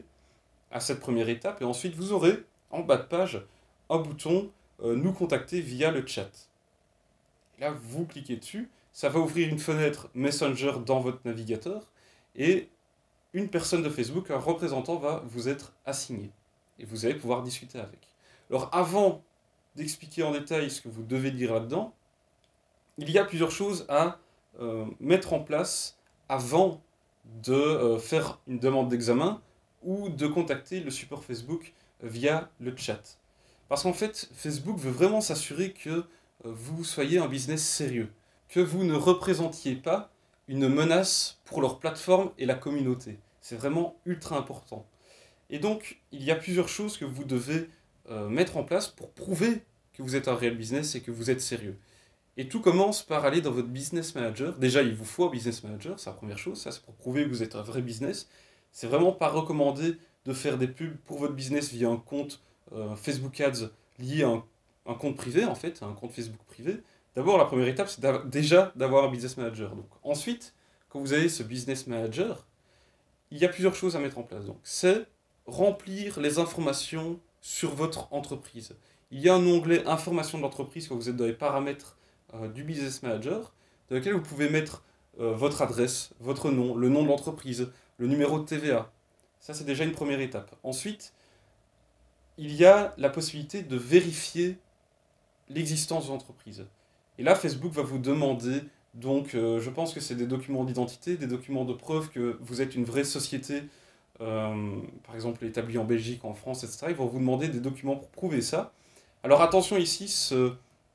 à 0.72 0.80
cette 0.80 1.00
première 1.00 1.30
étape 1.30 1.62
et 1.62 1.66
ensuite 1.66 1.96
vous 1.96 2.12
aurez 2.12 2.44
en 2.72 2.82
bas 2.82 2.98
de 2.98 3.04
page 3.04 3.46
un 3.90 4.00
bouton 4.00 4.52
euh, 4.84 4.96
Nous 4.96 5.14
contacter 5.14 5.62
via 5.62 5.92
le 5.92 6.06
chat. 6.06 6.30
là, 7.60 7.72
vous 7.72 8.06
cliquez 8.06 8.38
dessus, 8.38 8.70
ça 8.92 9.10
va 9.10 9.20
ouvrir 9.20 9.50
une 9.50 9.60
fenêtre 9.60 10.10
Messenger 10.14 10.74
dans 10.86 11.00
votre 11.00 11.20
navigateur 11.26 11.92
et 12.36 12.70
une 13.34 13.50
personne 13.50 13.84
de 13.84 13.90
Facebook, 13.90 14.32
un 14.32 14.38
représentant, 14.38 14.98
va 14.98 15.24
vous 15.28 15.50
être 15.50 15.74
assigné 15.86 16.32
et 16.80 16.86
vous 16.86 17.06
allez 17.06 17.16
pouvoir 17.16 17.44
discuter 17.44 17.80
avec. 17.80 18.00
Alors, 18.50 18.70
avant 18.74 19.24
d'expliquer 19.76 20.24
en 20.24 20.32
détail 20.32 20.70
ce 20.70 20.82
que 20.82 20.88
vous 20.88 21.04
devez 21.04 21.32
dire 21.32 21.54
là-dedans, 21.54 21.94
il 22.98 23.10
y 23.10 23.18
a 23.18 23.26
plusieurs 23.26 23.52
choses 23.52 23.86
à 23.90 24.20
euh, 24.60 24.86
mettre 25.00 25.34
en 25.34 25.42
place 25.42 25.98
avant 26.30 26.82
de 27.44 27.54
euh, 27.54 28.00
faire 28.00 28.40
une 28.48 28.60
demande 28.60 28.90
d'examen 28.90 29.42
ou 29.84 30.10
de 30.10 30.28
contacter 30.28 30.80
le 30.80 30.90
support 30.90 31.24
Facebook 31.24 31.74
via 32.02 32.50
le 32.60 32.76
chat. 32.76 33.18
Parce 33.70 33.84
qu'en 33.84 33.94
fait, 33.94 34.30
Facebook 34.34 34.78
veut 34.78 34.92
vraiment 34.92 35.22
s'assurer 35.22 35.72
que 35.72 35.90
euh, 35.90 36.04
vous 36.44 36.84
soyez 36.84 37.18
un 37.18 37.28
business 37.28 37.64
sérieux, 37.64 38.12
que 38.50 38.60
vous 38.60 38.84
ne 38.84 38.96
représentiez 38.96 39.76
pas 39.76 40.12
une 40.48 40.68
menace 40.68 41.40
pour 41.46 41.62
leur 41.62 41.80
plateforme 41.80 42.32
et 42.38 42.46
la 42.46 42.56
communauté. 42.56 43.20
C'est 43.42 43.56
vraiment 43.56 43.96
ultra 44.06 44.38
important. 44.38 44.86
Et 45.50 45.60
donc, 45.60 46.00
il 46.12 46.24
y 46.24 46.32
a 46.32 46.36
plusieurs 46.36 46.70
choses 46.70 46.98
que 46.98 47.06
vous 47.06 47.24
devez 47.24 47.70
euh, 48.10 48.30
mettre 48.30 48.58
en 48.58 48.64
place 48.64 48.88
pour 48.88 49.12
prouver 49.12 49.64
que 49.94 50.04
vous 50.04 50.16
êtes 50.16 50.28
un 50.28 50.36
réel 50.36 50.58
business 50.58 50.96
et 50.96 51.02
que 51.02 51.12
vous 51.12 51.30
êtes 51.32 51.42
sérieux. 51.42 51.78
Et 52.38 52.48
tout 52.48 52.60
commence 52.60 53.02
par 53.02 53.24
aller 53.26 53.42
dans 53.42 53.52
votre 53.52 53.70
business 53.70 54.14
manager. 54.14 54.58
Déjà, 54.58 54.82
il 54.82 54.94
vous 54.94 55.06
faut 55.06 55.26
un 55.26 55.32
business 55.32 55.64
manager, 55.64 56.00
c'est 56.00 56.10
la 56.10 56.16
première 56.16 56.38
chose. 56.38 56.60
Ça, 56.60 56.72
c'est 56.72 56.82
pour 56.82 56.94
prouver 56.96 57.24
que 57.24 57.30
vous 57.30 57.44
êtes 57.44 57.56
un 57.56 57.62
vrai 57.62 57.82
business. 57.82 58.28
C'est 58.72 58.88
vraiment 58.88 59.14
pas 59.14 59.30
recommandé 59.30 59.98
de 60.26 60.34
faire 60.34 60.58
des 60.58 60.68
pubs 60.68 60.98
pour 61.06 61.18
votre 61.18 61.34
business 61.34 61.72
via 61.72 61.90
un 61.90 61.98
compte 61.98 62.42
Facebook 62.96 63.40
Ads 63.40 63.70
lié 64.00 64.24
à 64.24 64.30
un, 64.86 64.94
compte 64.96 65.16
privé, 65.16 65.46
en 65.46 65.56
fait, 65.56 65.82
un 65.84 65.94
compte 65.94 66.12
Facebook 66.12 66.42
privé, 66.48 66.82
d'abord, 67.16 67.38
la 67.38 67.46
première 67.46 67.68
étape, 67.68 67.90
c'est 67.90 68.02
déjà 68.30 68.72
d'avoir 68.76 69.06
un 69.06 69.10
business 69.10 69.38
manager. 69.38 69.76
Donc, 69.76 69.90
ensuite, 70.04 70.54
quand 70.90 71.00
vous 71.00 71.14
avez 71.14 71.30
ce 71.30 71.44
business 71.44 71.88
manager, 71.88 72.46
il 73.32 73.38
y 73.38 73.46
a 73.46 73.50
plusieurs 73.50 73.76
choses 73.76 73.96
à 73.96 74.00
mettre 74.00 74.18
en 74.18 74.24
place. 74.24 74.46
C'est 74.64 75.06
remplir 75.46 76.20
les 76.20 76.40
informations 76.40 77.20
sur 77.42 77.76
votre 77.76 78.12
entreprise. 78.14 78.76
Il 79.12 79.20
y 79.20 79.30
a 79.30 79.36
un 79.36 79.46
onglet 79.46 79.86
information 79.86 80.38
de 80.38 80.44
l'entreprise 80.44 80.88
quand 80.88 80.96
vous 80.96 81.10
êtes 81.10 81.16
dans 81.16 81.26
les 81.26 81.34
paramètres 81.34 81.98
euh, 82.34 82.48
du 82.48 82.64
business 82.64 83.04
manager, 83.04 83.54
dans 83.90 83.96
lequel 83.98 84.14
vous 84.14 84.22
pouvez 84.22 84.50
mettre 84.50 84.84
euh, 85.20 85.34
votre 85.34 85.62
adresse, 85.62 86.12
votre 86.20 86.50
nom, 86.50 86.76
le 86.76 86.90
nom 86.90 87.04
de 87.04 87.08
l'entreprise, 87.08 87.72
le 87.98 88.08
numéro 88.08 88.40
de 88.40 88.46
TVA. 88.46 88.92
Ça, 89.40 89.54
c'est 89.54 89.64
déjà 89.64 89.84
une 89.84 89.92
première 89.92 90.20
étape. 90.20 90.56
Ensuite, 90.64 91.14
il 92.38 92.54
y 92.56 92.66
a 92.66 92.94
la 92.98 93.10
possibilité 93.10 93.64
de 93.64 93.78
vérifier 93.78 94.58
l'existence 95.50 96.08
de 96.08 96.12
l'entreprise. 96.12 96.66
Et 97.18 97.24
là, 97.24 97.36
Facebook 97.36 97.72
va 97.74 97.82
vous 97.82 98.00
demander, 98.00 98.62
donc 98.94 99.36
euh, 99.36 99.60
je 99.60 99.70
pense 99.70 99.94
que 99.94 100.00
c'est 100.00 100.16
des 100.16 100.26
documents 100.26 100.64
d'identité, 100.66 101.16
des 101.16 101.28
documents 101.28 101.66
de 101.66 101.74
preuve 101.74 102.10
que 102.10 102.38
vous 102.42 102.62
êtes 102.62 102.76
une 102.76 102.84
vraie 102.84 103.04
société, 103.04 103.64
euh, 104.22 104.82
par 105.06 105.16
exemple 105.16 105.46
établie 105.46 105.78
en 105.78 105.86
Belgique, 105.86 106.26
en 106.26 106.34
France, 106.34 106.64
etc. 106.64 106.88
Ils 106.90 106.96
vont 106.96 107.08
vous 107.08 107.20
demander 107.20 107.48
des 107.48 107.60
documents 107.60 107.96
pour 107.96 108.10
prouver 108.10 108.42
ça. 108.42 108.74
Alors 109.24 109.42
attention 109.42 109.78
ici, 109.78 110.30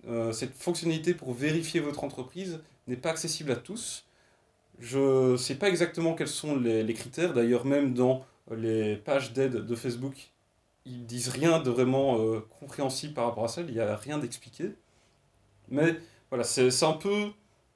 euh, 0.06 0.32
cette 0.32 0.54
fonctionnalité 0.54 1.14
pour 1.14 1.32
vérifier 1.32 1.80
votre 1.80 2.04
entreprise 2.04 2.60
n'est 2.86 2.96
pas 2.96 3.10
accessible 3.10 3.52
à 3.52 3.56
tous. 3.56 4.04
Je 4.78 5.32
ne 5.32 5.36
sais 5.36 5.56
pas 5.56 5.68
exactement 5.68 6.14
quels 6.14 6.28
sont 6.28 6.56
les 6.56 6.94
critères, 6.94 7.34
d'ailleurs 7.34 7.66
même 7.66 7.92
dans 7.92 8.24
les 8.50 8.96
pages 8.96 9.32
d'aide 9.32 9.66
de 9.66 9.76
Facebook, 9.76 10.30
ils 10.84 11.06
disent 11.06 11.28
rien 11.28 11.60
de 11.60 11.70
vraiment 11.70 12.18
euh, 12.18 12.40
compréhensible 12.58 13.14
par 13.14 13.26
rapport 13.26 13.44
à 13.44 13.48
ça, 13.48 13.60
il 13.62 13.72
n'y 13.72 13.80
a 13.80 13.96
rien 13.96 14.18
d'expliqué. 14.18 14.72
Mais 15.68 15.96
voilà, 16.30 16.44
c'est 16.44 16.82
un 16.84 16.92
peu 16.92 17.30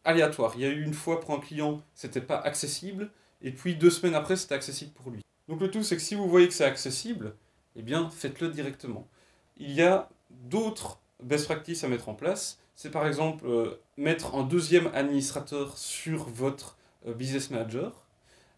aléatoire. 0.05 0.53
Il 0.57 0.63
y 0.63 0.65
a 0.65 0.69
eu 0.69 0.83
une 0.83 0.95
fois 0.95 1.21
pour 1.21 1.33
un 1.33 1.41
client, 1.41 1.83
c'était 1.95 2.21
pas 2.21 2.39
accessible, 2.39 3.11
et 3.43 3.53
puis 3.53 3.77
deux 3.77 3.91
semaines 3.91 4.15
après, 4.15 4.37
c'était 4.37 4.55
accessible 4.55 4.93
pour 4.93 5.11
lui. 5.11 5.21
Donc 5.49 5.61
le 5.61 5.71
tout, 5.71 5.83
c'est 5.83 5.97
que 5.97 6.03
si 6.03 6.15
vous 6.15 6.29
voyez 6.29 6.49
que 6.49 6.55
c'est 6.55 6.65
accessible, 6.65 7.35
eh 7.77 7.83
bien, 7.83 8.09
faites-le 8.11 8.49
directement. 8.49 9.09
il 9.57 9.73
y 9.73 9.83
a 9.83 10.09
d'autres 10.31 10.99
best 11.23 11.47
practices 11.47 11.85
à 11.85 11.89
mettre 11.89 12.09
en 12.09 12.15
place. 12.15 12.59
C'est 12.75 12.91
par 12.91 13.07
exemple 13.07 13.47
euh, 13.47 13.81
mettre 13.97 14.35
un 14.35 14.43
deuxième 14.43 14.89
administrateur 14.95 15.79
sur 15.79 16.29
votre 16.29 16.77
euh, 17.07 17.15
business 17.15 17.51
manager, 17.51 18.07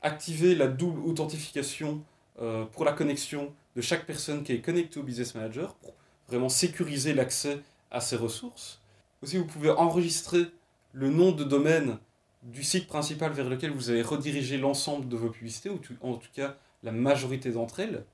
activer 0.02 0.54
la 0.54 0.68
double 0.68 1.00
authentification 1.00 2.02
euh, 2.40 2.64
pour 2.66 2.84
la 2.84 2.92
connexion 2.92 3.52
de 3.76 3.80
chaque 3.80 4.06
personne 4.06 4.42
qui 4.42 4.52
est 4.52 4.60
connectée 4.60 5.00
au 5.00 5.02
business 5.02 5.34
manager 5.34 5.74
pour 5.74 5.94
vraiment 6.28 6.48
sécuriser 6.48 7.14
l'accès 7.14 7.60
à 7.90 8.00
ces 8.00 8.16
ressources. 8.16 8.80
Aussi, 9.22 9.38
vous 9.38 9.46
pouvez 9.46 9.70
enregistrer 9.70 10.46
le 10.92 11.08
nom 11.08 11.32
de 11.32 11.44
domaine 11.44 11.98
du 12.42 12.62
site 12.62 12.86
principal 12.86 13.32
vers 13.32 13.48
lequel 13.48 13.70
vous 13.70 13.90
allez 13.90 14.02
rediriger 14.02 14.56
l'ensemble 14.58 15.08
de 15.08 15.16
vos 15.16 15.30
publicités, 15.30 15.70
ou 15.70 15.80
en 16.00 16.14
tout 16.14 16.28
cas 16.34 16.56
la 16.82 16.92
majorité 16.92 17.50
d'entre 17.50 17.80
elles. 17.80 18.04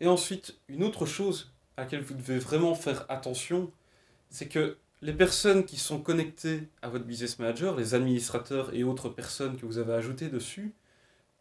Et 0.00 0.08
ensuite, 0.08 0.56
une 0.68 0.82
autre 0.82 1.06
chose 1.06 1.52
à 1.76 1.82
laquelle 1.82 2.02
vous 2.02 2.14
devez 2.14 2.38
vraiment 2.38 2.74
faire 2.74 3.06
attention, 3.08 3.70
c'est 4.30 4.48
que 4.48 4.76
les 5.00 5.12
personnes 5.12 5.64
qui 5.64 5.76
sont 5.76 6.00
connectées 6.00 6.68
à 6.80 6.88
votre 6.88 7.04
business 7.04 7.38
manager, 7.38 7.76
les 7.76 7.94
administrateurs 7.94 8.74
et 8.74 8.84
autres 8.84 9.08
personnes 9.08 9.56
que 9.56 9.66
vous 9.66 9.78
avez 9.78 9.92
ajoutées 9.92 10.28
dessus, 10.28 10.72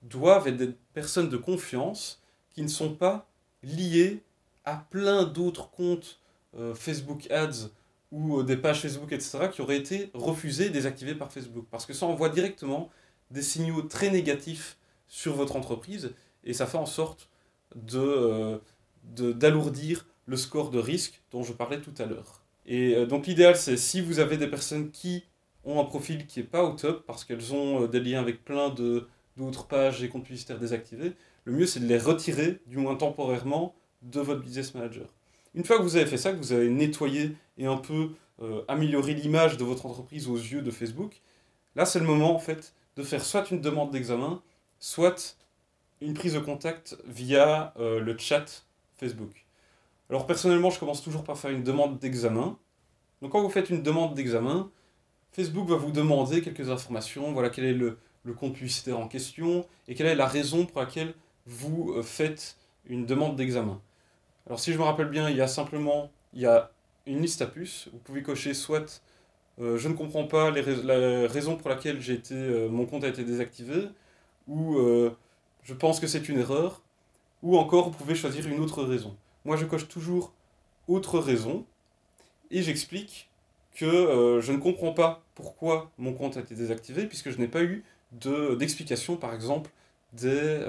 doivent 0.02 0.48
être 0.48 0.58
des 0.58 0.74
personnes 0.94 1.30
de 1.30 1.38
confiance 1.38 2.22
qui 2.54 2.62
ne 2.62 2.68
sont 2.68 2.94
pas 2.94 3.28
liées 3.64 4.24
à 4.66 4.76
plein 4.90 5.24
d'autres 5.24 5.70
comptes 5.72 6.20
euh, 6.58 6.74
Facebook 6.74 7.30
Ads 7.32 7.70
ou 8.12 8.40
euh, 8.40 8.44
des 8.44 8.58
pages 8.58 8.82
Facebook, 8.82 9.12
etc., 9.12 9.50
qui 9.52 9.62
auraient 9.62 9.78
été 9.78 10.12
refusées 10.14 10.70
désactivées 10.70 11.16
par 11.16 11.32
Facebook. 11.32 11.66
Parce 11.72 11.86
que 11.86 11.94
ça 11.94 12.06
envoie 12.06 12.30
directement 12.30 12.90
des 13.30 13.42
signaux 13.42 13.84
très 13.84 14.10
négatifs 14.10 14.78
sur 15.08 15.34
votre 15.34 15.56
entreprise 15.56 16.14
et 16.44 16.54
ça 16.54 16.66
fait 16.66 16.78
en 16.78 16.86
sorte 16.86 17.30
de, 17.76 18.00
euh, 18.00 18.58
d'alourdir 19.04 20.06
le 20.26 20.36
score 20.36 20.70
de 20.70 20.80
risque 20.80 21.22
dont 21.32 21.44
je 21.44 21.54
parlais 21.54 21.80
tout 21.80 21.94
à 21.98 22.06
l'heure. 22.06 22.42
Et 22.66 23.08
donc 23.08 23.26
l'idéal, 23.26 23.58
c'est 23.58 23.76
si 23.76 24.02
vous 24.02 24.20
avez 24.20 24.38
des 24.38 24.48
personnes 24.48 24.92
qui 24.92 25.24
ont 25.66 25.82
un 25.82 25.84
profil 25.84 26.28
qui 26.28 26.40
n'est 26.40 26.46
pas 26.46 26.64
au 26.64 26.74
top, 26.74 27.06
parce 27.08 27.26
qu'elles 27.26 27.54
ont 27.54 27.88
des 27.88 28.00
liens 28.00 28.20
avec 28.20 28.46
plein 28.46 28.70
de, 28.70 29.08
d'autres 29.38 29.68
pages 29.68 30.04
et 30.04 30.10
comptes 30.10 30.24
publicitaires 30.24 30.60
désactivés, 30.60 31.14
le 31.46 31.54
mieux 31.54 31.66
c'est 31.66 31.80
de 31.80 31.88
les 31.88 31.98
retirer, 31.98 32.60
du 32.68 32.78
moins 32.78 32.96
temporairement, 32.96 33.76
de 34.02 34.20
votre 34.20 34.42
business 34.42 34.74
manager. 34.74 35.08
Une 35.54 35.64
fois 35.64 35.78
que 35.78 35.84
vous 35.84 35.96
avez 35.96 36.06
fait 36.06 36.18
ça, 36.18 36.32
que 36.32 36.38
vous 36.38 36.54
avez 36.54 36.70
nettoyé 36.70 37.36
et 37.58 37.66
un 37.66 37.78
peu 37.78 38.12
euh, 38.42 38.64
amélioré 38.68 39.14
l'image 39.14 39.58
de 39.58 39.64
votre 39.64 39.86
entreprise 39.86 40.28
aux 40.28 40.38
yeux 40.38 40.62
de 40.62 40.72
Facebook, 40.72 41.22
là 41.76 41.86
c'est 41.86 42.00
le 42.00 42.06
moment 42.06 42.36
en 42.36 42.40
fait 42.40 42.74
de 42.96 43.04
faire 43.04 43.24
soit 43.24 43.52
une 43.52 43.62
demande 43.62 43.92
d'examen, 43.92 44.42
soit 44.80 45.38
une 46.02 46.14
prise 46.14 46.34
de 46.34 46.40
contact 46.40 46.98
via 47.06 47.74
euh, 47.80 48.00
le 48.00 48.18
chat 48.18 48.66
Facebook. 48.96 49.46
Alors 50.10 50.28
personnellement, 50.28 50.70
je 50.70 50.80
commence 50.80 51.02
toujours 51.02 51.24
par 51.24 51.38
faire 51.38 51.52
une 51.52 51.64
demande 51.64 52.00
d'examen. 52.00 52.58
Donc 53.22 53.32
quand 53.32 53.42
vous 53.42 53.50
faites 53.50 53.70
une 53.70 53.84
demande 53.84 54.14
d'examen, 54.14 54.70
Facebook 55.32 55.70
va 55.70 55.78
vous 55.78 55.92
demander 55.92 56.42
quelques 56.42 56.70
informations, 56.70 57.32
voilà 57.32 57.50
quel 57.50 57.66
est 57.66 57.74
le, 57.74 57.98
le 58.24 58.34
compte 58.34 58.54
publicitaire 58.54 59.00
en 59.00 59.08
question 59.08 59.66
et 59.88 59.96
quelle 59.96 60.08
est 60.08 60.16
la 60.16 60.28
raison 60.28 60.66
pour 60.66 60.82
laquelle 60.82 61.14
vous 61.46 61.94
euh, 61.96 62.04
faites 62.04 62.58
une 62.86 63.06
demande 63.06 63.36
d'examen. 63.36 63.82
Alors 64.46 64.60
si 64.60 64.74
je 64.74 64.78
me 64.78 64.84
rappelle 64.84 65.10
bien, 65.10 65.30
il 65.30 65.38
y 65.38 65.42
a 65.42 65.48
simplement 65.48 66.12
il 66.34 66.42
y 66.42 66.46
a 66.46 66.72
une 67.06 67.22
liste 67.22 67.42
à 67.42 67.48
puces. 67.48 67.90
Vous 67.92 68.00
pouvez 68.00 68.24
cocher 68.24 68.54
soit 68.54 69.02
euh, 69.60 69.78
je 69.78 69.90
ne 69.90 69.94
comprends 69.94 70.26
pas 70.26 70.50
les 70.50 70.62
la 70.84 71.28
raison 71.28 71.58
pour 71.58 71.70
laquelle 71.70 71.98
été, 72.10 72.34
euh, 72.36 72.70
mon 72.70 72.86
compte 72.86 73.04
a 73.04 73.08
été 73.08 73.24
désactivé, 73.24 73.90
ou 74.48 74.78
je 75.64 75.74
pense 75.74 76.00
que 76.00 76.08
c'est 76.08 76.30
une 76.30 76.40
erreur, 76.40 76.82
ou 77.44 77.58
encore 77.58 77.90
vous 77.90 77.98
pouvez 77.98 78.16
choisir 78.16 78.48
une 78.48 78.60
autre 78.60 78.84
raison. 78.84 79.16
Moi 79.46 79.58
je 79.58 79.66
coche 79.66 79.88
toujours 79.88 80.34
autre 80.88 81.20
raison, 81.20 81.66
et 82.50 82.64
j'explique 82.64 83.30
que 83.76 84.40
je 84.42 84.52
ne 84.52 84.58
comprends 84.58 84.94
pas 84.94 85.24
pourquoi 85.36 85.92
mon 85.98 86.14
compte 86.14 86.38
a 86.38 86.40
été 86.40 86.56
désactivé, 86.56 87.06
puisque 87.06 87.30
je 87.30 87.38
n'ai 87.38 87.48
pas 87.48 87.62
eu 87.62 87.84
d'explication, 88.12 89.16
par 89.16 89.34
exemple, 89.34 89.72
des, 90.14 90.60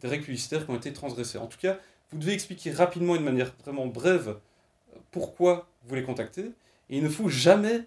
des 0.00 0.08
règles 0.08 0.24
publicitaires 0.24 0.64
qui 0.64 0.70
ont 0.70 0.76
été 0.76 0.92
transgressées. 0.92 1.38
En 1.38 1.46
tout 1.46 1.58
cas, 1.58 1.78
vous 2.10 2.18
devez 2.18 2.32
expliquer 2.32 2.70
rapidement, 2.72 3.16
de 3.16 3.22
manière 3.22 3.52
vraiment 3.62 3.86
brève, 3.86 4.38
pourquoi 5.10 5.68
vous 5.86 5.94
les 5.94 6.02
contactez. 6.02 6.52
Et 6.90 6.98
il 6.98 7.02
ne 7.02 7.08
faut 7.08 7.28
jamais, 7.28 7.86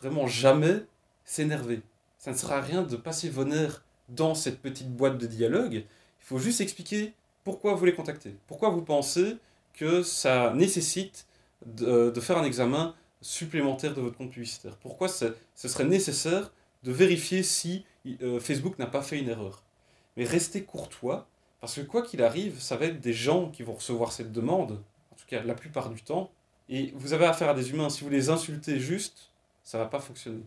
vraiment 0.00 0.26
jamais, 0.26 0.84
s'énerver. 1.24 1.82
Ça 2.18 2.32
ne 2.32 2.36
sert 2.36 2.52
à 2.52 2.60
rien 2.60 2.82
de 2.82 2.96
passer 2.96 3.28
vos 3.28 3.44
nerfs 3.44 3.84
dans 4.08 4.34
cette 4.34 4.60
petite 4.60 4.90
boîte 4.90 5.18
de 5.18 5.26
dialogue. 5.26 5.74
Il 5.74 6.24
faut 6.24 6.38
juste 6.38 6.60
expliquer 6.60 7.14
pourquoi 7.44 7.74
vous 7.74 7.84
les 7.84 7.94
contactez. 7.94 8.34
Pourquoi 8.46 8.70
vous 8.70 8.82
pensez 8.82 9.36
que 9.74 10.02
ça 10.02 10.52
nécessite 10.54 11.26
de, 11.64 12.12
faire 12.20 12.38
un 12.38 12.44
examen 12.44 12.94
supplémentaire 13.22 13.94
de 13.94 14.00
votre 14.00 14.16
compte 14.16 14.30
publicitaire? 14.30 14.76
Pourquoi 14.76 15.08
ce 15.08 15.34
serait 15.54 15.84
nécessaire 15.84 16.52
de 16.82 16.92
vérifier 16.92 17.42
si 17.42 17.84
euh, 18.22 18.40
Facebook 18.40 18.78
n'a 18.78 18.86
pas 18.86 19.02
fait 19.02 19.18
une 19.18 19.28
erreur. 19.28 19.62
Mais 20.16 20.24
restez 20.24 20.62
courtois, 20.64 21.26
parce 21.60 21.74
que 21.74 21.82
quoi 21.82 22.02
qu'il 22.02 22.22
arrive, 22.22 22.60
ça 22.60 22.76
va 22.76 22.86
être 22.86 23.00
des 23.00 23.12
gens 23.12 23.50
qui 23.50 23.62
vont 23.62 23.74
recevoir 23.74 24.12
cette 24.12 24.32
demande, 24.32 24.72
en 25.12 25.16
tout 25.16 25.26
cas 25.26 25.42
la 25.42 25.54
plupart 25.54 25.90
du 25.90 26.02
temps, 26.02 26.30
et 26.68 26.92
vous 26.94 27.12
avez 27.12 27.26
affaire 27.26 27.48
à 27.48 27.54
des 27.54 27.70
humains, 27.70 27.90
si 27.90 28.04
vous 28.04 28.10
les 28.10 28.30
insultez 28.30 28.78
juste, 28.78 29.30
ça 29.64 29.78
va 29.78 29.86
pas 29.86 29.98
fonctionner. 29.98 30.44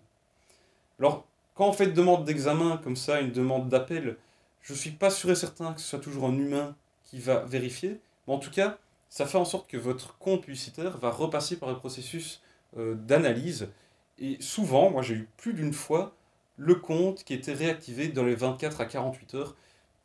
Alors, 0.99 1.25
quand 1.53 1.67
on 1.67 1.73
fait 1.73 1.85
une 1.85 1.93
demande 1.93 2.25
d'examen 2.25 2.77
comme 2.77 2.95
ça, 2.95 3.19
une 3.19 3.31
demande 3.31 3.69
d'appel, 3.69 4.17
je 4.61 4.73
suis 4.73 4.91
pas 4.91 5.09
sûr 5.09 5.29
et 5.31 5.35
certain 5.35 5.73
que 5.73 5.81
ce 5.81 5.87
soit 5.87 5.99
toujours 5.99 6.25
un 6.25 6.37
humain 6.37 6.75
qui 7.03 7.19
va 7.19 7.39
vérifier, 7.45 7.99
mais 8.25 8.33
en 8.33 8.39
tout 8.39 8.49
cas, 8.49 8.77
ça 9.09 9.25
fait 9.25 9.37
en 9.37 9.45
sorte 9.45 9.69
que 9.69 9.77
votre 9.77 10.17
compte 10.17 10.41
publicitaire 10.41 10.97
va 10.97 11.11
repasser 11.11 11.57
par 11.57 11.69
le 11.69 11.77
processus 11.77 12.41
euh, 12.77 12.95
d'analyse. 12.95 13.69
Et 14.17 14.37
souvent, 14.39 14.89
moi 14.89 15.01
j'ai 15.03 15.15
eu 15.15 15.29
plus 15.37 15.53
d'une 15.53 15.73
fois 15.73 16.15
le 16.57 16.75
compte 16.75 17.23
qui 17.23 17.33
était 17.33 17.53
réactivé 17.53 18.07
dans 18.09 18.23
les 18.23 18.35
24 18.35 18.81
à 18.81 18.85
48 18.85 19.35
heures, 19.35 19.55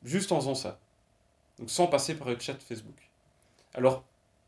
juste 0.05 0.33
en 0.33 0.41
faisant 0.41 0.55
ça. 0.55 0.79
Donc 1.59 1.71
sans 1.71 1.87
passer 1.87 2.15
par 2.15 2.29
le 2.29 2.39
chat 2.39 2.55
Facebook. 2.63 3.11
Alors, 3.75 4.05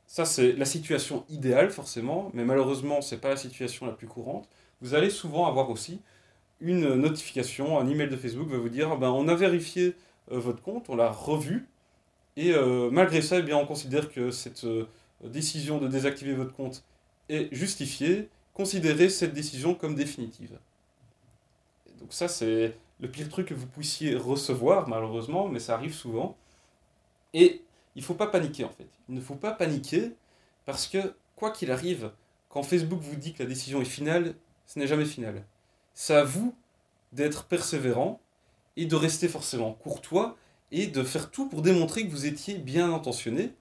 ça 0.06 0.24
c'est 0.24 0.52
la 0.52 0.64
situation 0.64 1.24
idéale 1.28 1.70
forcément, 1.70 2.30
mais 2.34 2.44
malheureusement 2.44 3.00
c'est 3.00 3.18
pas 3.18 3.30
la 3.30 3.36
situation 3.36 3.86
la 3.86 3.92
plus 3.92 4.08
courante. 4.08 4.48
Vous 4.80 4.94
allez 4.94 5.10
souvent 5.10 5.46
avoir 5.46 5.70
aussi 5.70 6.00
une 6.60 6.94
notification, 6.94 7.78
un 7.78 7.88
email 7.88 8.08
de 8.08 8.16
Facebook 8.16 8.48
va 8.48 8.58
vous 8.58 8.68
dire 8.68 8.96
ben, 8.96 9.10
on 9.10 9.28
a 9.28 9.34
vérifié 9.34 9.94
euh, 10.32 10.38
votre 10.38 10.62
compte, 10.62 10.88
on 10.88 10.96
l'a 10.96 11.10
revu, 11.10 11.66
et 12.36 12.54
euh, 12.54 12.90
malgré 12.90 13.22
ça, 13.22 13.38
eh 13.38 13.42
bien, 13.42 13.56
on 13.56 13.66
considère 13.66 14.10
que 14.10 14.30
cette 14.30 14.64
euh, 14.64 14.88
décision 15.24 15.78
de 15.78 15.88
désactiver 15.88 16.32
votre 16.32 16.54
compte 16.54 16.84
est 17.28 17.54
justifiée, 17.54 18.28
considérez 18.54 19.08
cette 19.08 19.34
décision 19.34 19.74
comme 19.74 19.94
définitive. 19.94 20.58
Ça 22.10 22.28
c'est 22.28 22.76
le 23.00 23.10
pire 23.10 23.28
truc 23.28 23.48
que 23.48 23.54
vous 23.54 23.66
puissiez 23.66 24.14
recevoir 24.14 24.88
malheureusement, 24.88 25.48
mais 25.48 25.60
ça 25.60 25.74
arrive 25.74 25.94
souvent. 25.94 26.36
Et 27.32 27.62
il 27.94 28.00
ne 28.00 28.04
faut 28.04 28.14
pas 28.14 28.26
paniquer 28.26 28.64
en 28.64 28.70
fait. 28.70 28.88
Il 29.08 29.14
ne 29.14 29.20
faut 29.20 29.36
pas 29.36 29.52
paniquer 29.52 30.12
parce 30.66 30.86
que 30.86 31.14
quoi 31.36 31.50
qu'il 31.50 31.70
arrive, 31.70 32.10
quand 32.48 32.62
Facebook 32.62 33.00
vous 33.00 33.16
dit 33.16 33.32
que 33.32 33.42
la 33.42 33.48
décision 33.48 33.80
est 33.80 33.86
finale, 33.86 34.34
ce 34.66 34.78
n'est 34.78 34.86
jamais 34.86 35.04
final. 35.04 35.42
C'est 35.94 36.14
à 36.14 36.24
vous 36.24 36.54
d'être 37.12 37.44
persévérant 37.46 38.20
et 38.76 38.86
de 38.86 38.96
rester 38.96 39.28
forcément 39.28 39.72
courtois 39.72 40.36
et 40.70 40.86
de 40.86 41.02
faire 41.02 41.30
tout 41.30 41.48
pour 41.48 41.62
démontrer 41.62 42.06
que 42.06 42.10
vous 42.10 42.26
étiez 42.26 42.54
bien 42.54 42.92
intentionné 42.92 43.52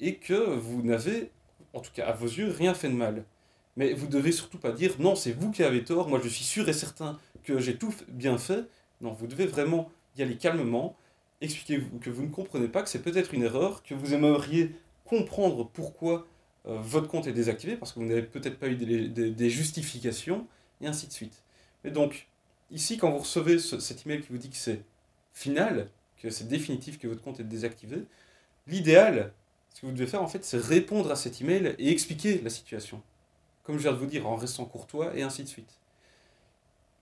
et 0.00 0.16
que 0.16 0.34
vous 0.34 0.82
n'avez, 0.82 1.30
en 1.72 1.80
tout 1.80 1.92
cas 1.92 2.06
à 2.06 2.12
vos 2.12 2.26
yeux, 2.26 2.50
rien 2.50 2.74
fait 2.74 2.88
de 2.88 2.94
mal. 2.94 3.24
Mais 3.76 3.92
vous 3.92 4.06
devez 4.06 4.32
surtout 4.32 4.58
pas 4.58 4.72
dire 4.72 4.96
non, 4.98 5.14
c'est 5.14 5.32
vous 5.32 5.50
qui 5.50 5.62
avez 5.62 5.84
tort, 5.84 6.08
moi 6.08 6.20
je 6.22 6.28
suis 6.28 6.44
sûr 6.44 6.68
et 6.68 6.72
certain 6.72 7.18
que 7.44 7.58
j'ai 7.58 7.76
tout 7.76 7.94
bien 8.08 8.38
fait. 8.38 8.64
Non, 9.00 9.12
vous 9.12 9.26
devez 9.26 9.46
vraiment 9.46 9.90
y 10.16 10.22
aller 10.22 10.36
calmement 10.36 10.96
expliquez 11.40 11.82
que 12.00 12.10
vous 12.10 12.22
ne 12.22 12.28
comprenez 12.28 12.68
pas, 12.68 12.82
que 12.82 12.88
c'est 12.88 13.02
peut-être 13.02 13.34
une 13.34 13.42
erreur, 13.42 13.82
que 13.82 13.94
vous 13.94 14.14
aimeriez 14.14 14.74
comprendre 15.04 15.68
pourquoi 15.72 16.26
euh, 16.66 16.78
votre 16.80 17.08
compte 17.08 17.26
est 17.26 17.32
désactivé, 17.32 17.76
parce 17.76 17.92
que 17.92 18.00
vous 18.00 18.06
n'avez 18.06 18.22
peut-être 18.22 18.58
pas 18.58 18.68
eu 18.68 18.76
des, 18.76 19.50
justifications, 19.50 20.46
et 20.80 20.86
ainsi 20.86 21.06
de 21.06 21.12
suite. 21.12 21.42
Mais 21.84 21.90
donc, 21.90 22.28
ici, 22.70 22.98
quand 22.98 23.10
vous 23.10 23.18
recevez 23.18 23.58
cet 23.58 24.06
email 24.06 24.20
qui 24.20 24.28
vous 24.30 24.38
dit 24.38 24.50
que 24.50 24.56
c'est 24.56 24.82
final, 25.32 25.90
que 26.18 26.30
c'est 26.30 26.48
définitif, 26.48 26.98
que 26.98 27.08
votre 27.08 27.22
compte 27.22 27.40
est 27.40 27.44
désactivé, 27.44 28.04
l'idéal, 28.66 29.32
ce 29.74 29.82
que 29.82 29.86
vous 29.86 29.92
devez 29.92 30.06
faire, 30.06 30.22
en 30.22 30.28
fait, 30.28 30.44
c'est 30.44 30.58
répondre 30.58 31.10
à 31.10 31.16
cet 31.16 31.40
email 31.40 31.74
et 31.78 31.90
expliquer 31.90 32.40
la 32.42 32.50
situation. 32.50 33.02
Comme 33.62 33.76
je 33.76 33.82
viens 33.82 33.92
de 33.92 33.98
vous 33.98 34.06
dire, 34.06 34.26
en 34.26 34.36
restant 34.36 34.64
courtois, 34.64 35.16
et 35.16 35.22
ainsi 35.22 35.42
de 35.42 35.48
suite. 35.48 35.78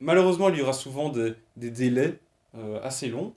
Malheureusement, 0.01 0.49
il 0.49 0.59
y 0.59 0.63
aura 0.63 0.73
souvent 0.73 1.09
des, 1.09 1.35
délais 1.57 2.19
euh, 2.57 2.81
assez 2.83 3.09
longs, 3.09 3.35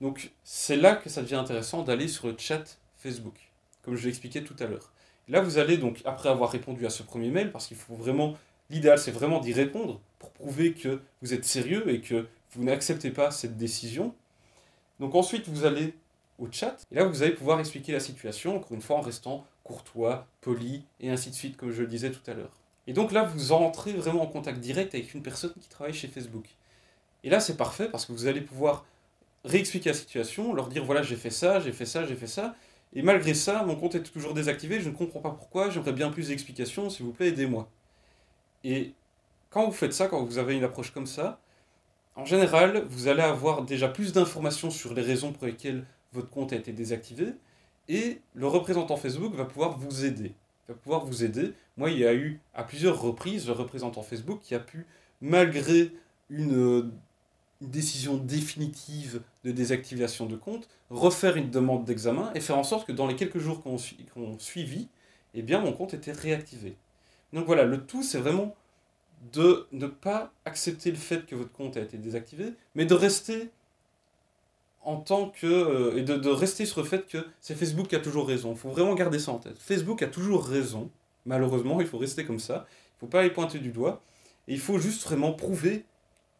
donc 0.00 0.32
c'est 0.44 0.76
là 0.76 0.94
que 0.94 1.08
ça 1.08 1.22
devient 1.22 1.34
intéressant 1.36 1.82
d'aller 1.82 2.08
sur 2.08 2.28
le 2.28 2.34
chat 2.38 2.78
Facebook, 2.98 3.50
comme 3.82 3.96
je 3.96 4.06
l'expliquais 4.06 4.44
tout 4.44 4.56
à 4.60 4.66
l'heure. 4.66 4.92
Là, 5.28 5.40
vous 5.40 5.58
allez 5.58 5.76
donc, 5.76 6.02
après 6.04 6.28
avoir 6.28 6.50
répondu 6.50 6.86
à 6.86 6.90
ce 6.90 7.02
premier 7.02 7.30
mail, 7.30 7.50
parce 7.50 7.66
qu'il 7.66 7.76
faut 7.76 7.94
vraiment, 7.94 8.34
l'idéal 8.70 8.98
c'est 8.98 9.10
vraiment 9.10 9.40
d'y 9.40 9.52
répondre 9.52 10.00
pour 10.18 10.30
prouver 10.30 10.74
que 10.74 11.00
vous 11.22 11.34
êtes 11.34 11.44
sérieux 11.44 11.88
et 11.88 12.00
que 12.00 12.26
vous 12.52 12.62
n'acceptez 12.62 13.10
pas 13.10 13.30
cette 13.30 13.56
décision. 13.56 14.14
Donc 15.00 15.14
ensuite, 15.14 15.48
vous 15.48 15.64
allez 15.64 15.94
au 16.38 16.48
chat, 16.50 16.76
et 16.92 16.96
là, 16.96 17.04
vous 17.04 17.22
allez 17.22 17.32
pouvoir 17.32 17.58
expliquer 17.60 17.92
la 17.92 18.00
situation, 18.00 18.56
encore 18.56 18.72
une 18.72 18.82
fois, 18.82 18.96
en 18.96 19.00
restant 19.00 19.46
courtois, 19.62 20.26
poli, 20.40 20.84
et 21.00 21.10
ainsi 21.10 21.30
de 21.30 21.34
suite, 21.34 21.56
comme 21.56 21.70
je 21.70 21.82
le 21.82 21.88
disais 21.88 22.10
tout 22.10 22.30
à 22.30 22.34
l'heure. 22.34 22.52
Et 22.86 22.92
donc 22.92 23.12
là, 23.12 23.22
vous 23.22 23.52
entrez 23.52 23.92
vraiment 23.92 24.22
en 24.22 24.26
contact 24.26 24.60
direct 24.60 24.94
avec 24.94 25.14
une 25.14 25.22
personne 25.22 25.52
qui 25.60 25.68
travaille 25.68 25.94
chez 25.94 26.08
Facebook. 26.08 26.46
Et 27.22 27.30
là, 27.30 27.40
c'est 27.40 27.56
parfait 27.56 27.88
parce 27.88 28.04
que 28.04 28.12
vous 28.12 28.26
allez 28.26 28.42
pouvoir 28.42 28.84
réexpliquer 29.44 29.90
la 29.90 29.94
situation, 29.94 30.52
leur 30.54 30.68
dire 30.68 30.84
voilà, 30.84 31.02
j'ai 31.02 31.16
fait 31.16 31.30
ça, 31.30 31.60
j'ai 31.60 31.72
fait 31.72 31.86
ça, 31.86 32.04
j'ai 32.04 32.16
fait 32.16 32.26
ça. 32.26 32.54
Et 32.94 33.02
malgré 33.02 33.34
ça, 33.34 33.64
mon 33.64 33.76
compte 33.76 33.94
est 33.94 34.02
toujours 34.02 34.34
désactivé, 34.34 34.80
je 34.80 34.88
ne 34.88 34.94
comprends 34.94 35.20
pas 35.20 35.30
pourquoi, 35.30 35.70
j'aimerais 35.70 35.92
bien 35.92 36.10
plus 36.10 36.28
d'explications, 36.28 36.90
s'il 36.90 37.06
vous 37.06 37.12
plaît, 37.12 37.28
aidez-moi. 37.28 37.68
Et 38.62 38.92
quand 39.50 39.66
vous 39.66 39.72
faites 39.72 39.92
ça, 39.92 40.06
quand 40.06 40.22
vous 40.24 40.38
avez 40.38 40.54
une 40.54 40.64
approche 40.64 40.92
comme 40.92 41.06
ça, 41.06 41.40
en 42.14 42.24
général, 42.24 42.84
vous 42.88 43.08
allez 43.08 43.22
avoir 43.22 43.62
déjà 43.62 43.88
plus 43.88 44.12
d'informations 44.12 44.70
sur 44.70 44.94
les 44.94 45.02
raisons 45.02 45.32
pour 45.32 45.46
lesquelles 45.46 45.84
votre 46.12 46.30
compte 46.30 46.52
a 46.52 46.56
été 46.56 46.72
désactivé, 46.72 47.32
et 47.88 48.20
le 48.34 48.46
représentant 48.46 48.96
Facebook 48.96 49.34
va 49.34 49.44
pouvoir 49.44 49.76
vous 49.76 50.04
aider. 50.04 50.32
Va 50.68 50.74
pouvoir 50.74 51.04
vous 51.04 51.24
aider. 51.24 51.52
Moi, 51.76 51.90
il 51.90 51.98
y 51.98 52.06
a 52.06 52.14
eu 52.14 52.40
à 52.54 52.64
plusieurs 52.64 53.00
reprises 53.00 53.46
le 53.46 53.52
représentant 53.52 54.02
Facebook 54.02 54.40
qui 54.42 54.54
a 54.54 54.60
pu, 54.60 54.86
malgré 55.20 55.92
une, 56.30 56.90
décision 57.60 58.16
définitive 58.16 59.22
de 59.44 59.50
désactivation 59.50 60.26
de 60.26 60.36
compte, 60.36 60.68
refaire 60.90 61.36
une 61.36 61.50
demande 61.50 61.84
d'examen 61.84 62.30
et 62.34 62.40
faire 62.40 62.58
en 62.58 62.64
sorte 62.64 62.86
que 62.86 62.92
dans 62.92 63.06
les 63.06 63.16
quelques 63.16 63.38
jours 63.38 63.62
qu'on 63.62 63.78
ont 64.16 64.38
suivi, 64.38 64.88
eh 65.34 65.42
bien, 65.42 65.60
mon 65.60 65.72
compte 65.72 65.94
était 65.94 66.12
réactivé. 66.12 66.76
Donc 67.32 67.46
voilà, 67.46 67.64
le 67.64 67.84
tout, 67.84 68.02
c'est 68.02 68.18
vraiment 68.18 68.54
de 69.32 69.66
ne 69.72 69.86
pas 69.86 70.32
accepter 70.44 70.90
le 70.90 70.96
fait 70.96 71.26
que 71.26 71.34
votre 71.34 71.52
compte 71.52 71.76
a 71.76 71.80
été 71.80 71.96
désactivé, 71.96 72.52
mais 72.74 72.84
de 72.84 72.94
rester 72.94 73.50
en 74.84 74.96
tant 74.96 75.30
que. 75.30 75.46
Euh, 75.46 75.96
et 75.96 76.02
de, 76.02 76.28
rester 76.28 76.66
sur 76.66 76.80
le 76.80 76.86
fait 76.86 77.06
que 77.06 77.26
c'est 77.40 77.54
Facebook 77.54 77.88
qui 77.88 77.96
a 77.96 78.00
toujours 78.00 78.28
raison. 78.28 78.52
Il 78.52 78.58
faut 78.58 78.70
vraiment 78.70 78.94
garder 78.94 79.18
ça 79.18 79.32
en 79.32 79.38
tête. 79.38 79.58
Facebook 79.58 80.02
a 80.02 80.06
toujours 80.06 80.46
raison. 80.46 80.90
Malheureusement, 81.26 81.80
il 81.80 81.86
faut 81.86 81.98
rester 81.98 82.24
comme 82.24 82.38
ça. 82.38 82.66
Il 82.66 82.96
ne 82.96 83.00
faut 83.00 83.06
pas 83.06 83.22
les 83.22 83.30
pointer 83.30 83.58
du 83.58 83.70
doigt. 83.70 84.02
Et 84.46 84.52
il 84.52 84.60
faut 84.60 84.78
juste 84.78 85.04
vraiment 85.04 85.32
prouver 85.32 85.84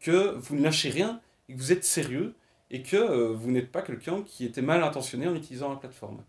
que 0.00 0.34
vous 0.36 0.56
ne 0.56 0.62
lâchez 0.62 0.90
rien 0.90 1.20
et 1.48 1.54
que 1.54 1.58
vous 1.58 1.72
êtes 1.72 1.84
sérieux 1.84 2.34
et 2.70 2.82
que 2.82 2.96
euh, 2.96 3.32
vous 3.32 3.50
n'êtes 3.50 3.72
pas 3.72 3.82
quelqu'un 3.82 4.22
qui 4.22 4.44
était 4.44 4.62
mal 4.62 4.82
intentionné 4.82 5.26
en 5.26 5.34
utilisant 5.34 5.70
la 5.70 5.76
plateforme. 5.76 6.22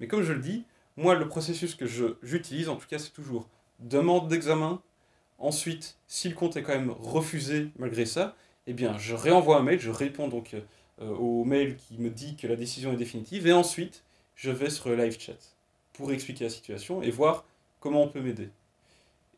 Mais 0.00 0.06
comme 0.06 0.22
je 0.22 0.32
le 0.32 0.40
dis, 0.40 0.64
moi, 0.96 1.14
le 1.14 1.28
processus 1.28 1.74
que 1.74 1.86
j'utilise, 2.22 2.68
en 2.68 2.76
tout 2.76 2.86
cas, 2.88 2.98
c'est 2.98 3.12
toujours 3.12 3.48
demande 3.78 4.28
d'examen. 4.28 4.82
Ensuite, 5.38 5.96
si 6.08 6.28
le 6.28 6.34
compte 6.34 6.56
est 6.56 6.62
quand 6.62 6.74
même 6.74 6.90
refusé 6.90 7.70
malgré 7.78 8.04
ça, 8.04 8.34
eh 8.66 8.72
bien, 8.74 8.98
je 8.98 9.14
réenvoie 9.14 9.58
un 9.58 9.62
mail, 9.62 9.78
je 9.80 9.90
réponds 9.90 10.28
donc 10.28 10.54
euh, 10.54 10.60
au 11.00 11.44
mail 11.44 11.76
qui 11.76 11.98
me 11.98 12.10
dit 12.10 12.36
que 12.36 12.46
la 12.46 12.56
décision 12.56 12.92
est 12.92 12.96
définitive, 12.96 13.46
et 13.46 13.52
ensuite, 13.52 14.02
je 14.34 14.50
vais 14.50 14.70
sur 14.70 14.88
le 14.88 14.96
live 14.96 15.18
chat 15.18 15.56
pour 15.92 16.12
expliquer 16.12 16.44
la 16.44 16.50
situation 16.50 17.02
et 17.02 17.10
voir 17.10 17.44
comment 17.80 18.02
on 18.02 18.08
peut 18.08 18.20
m'aider. 18.20 18.50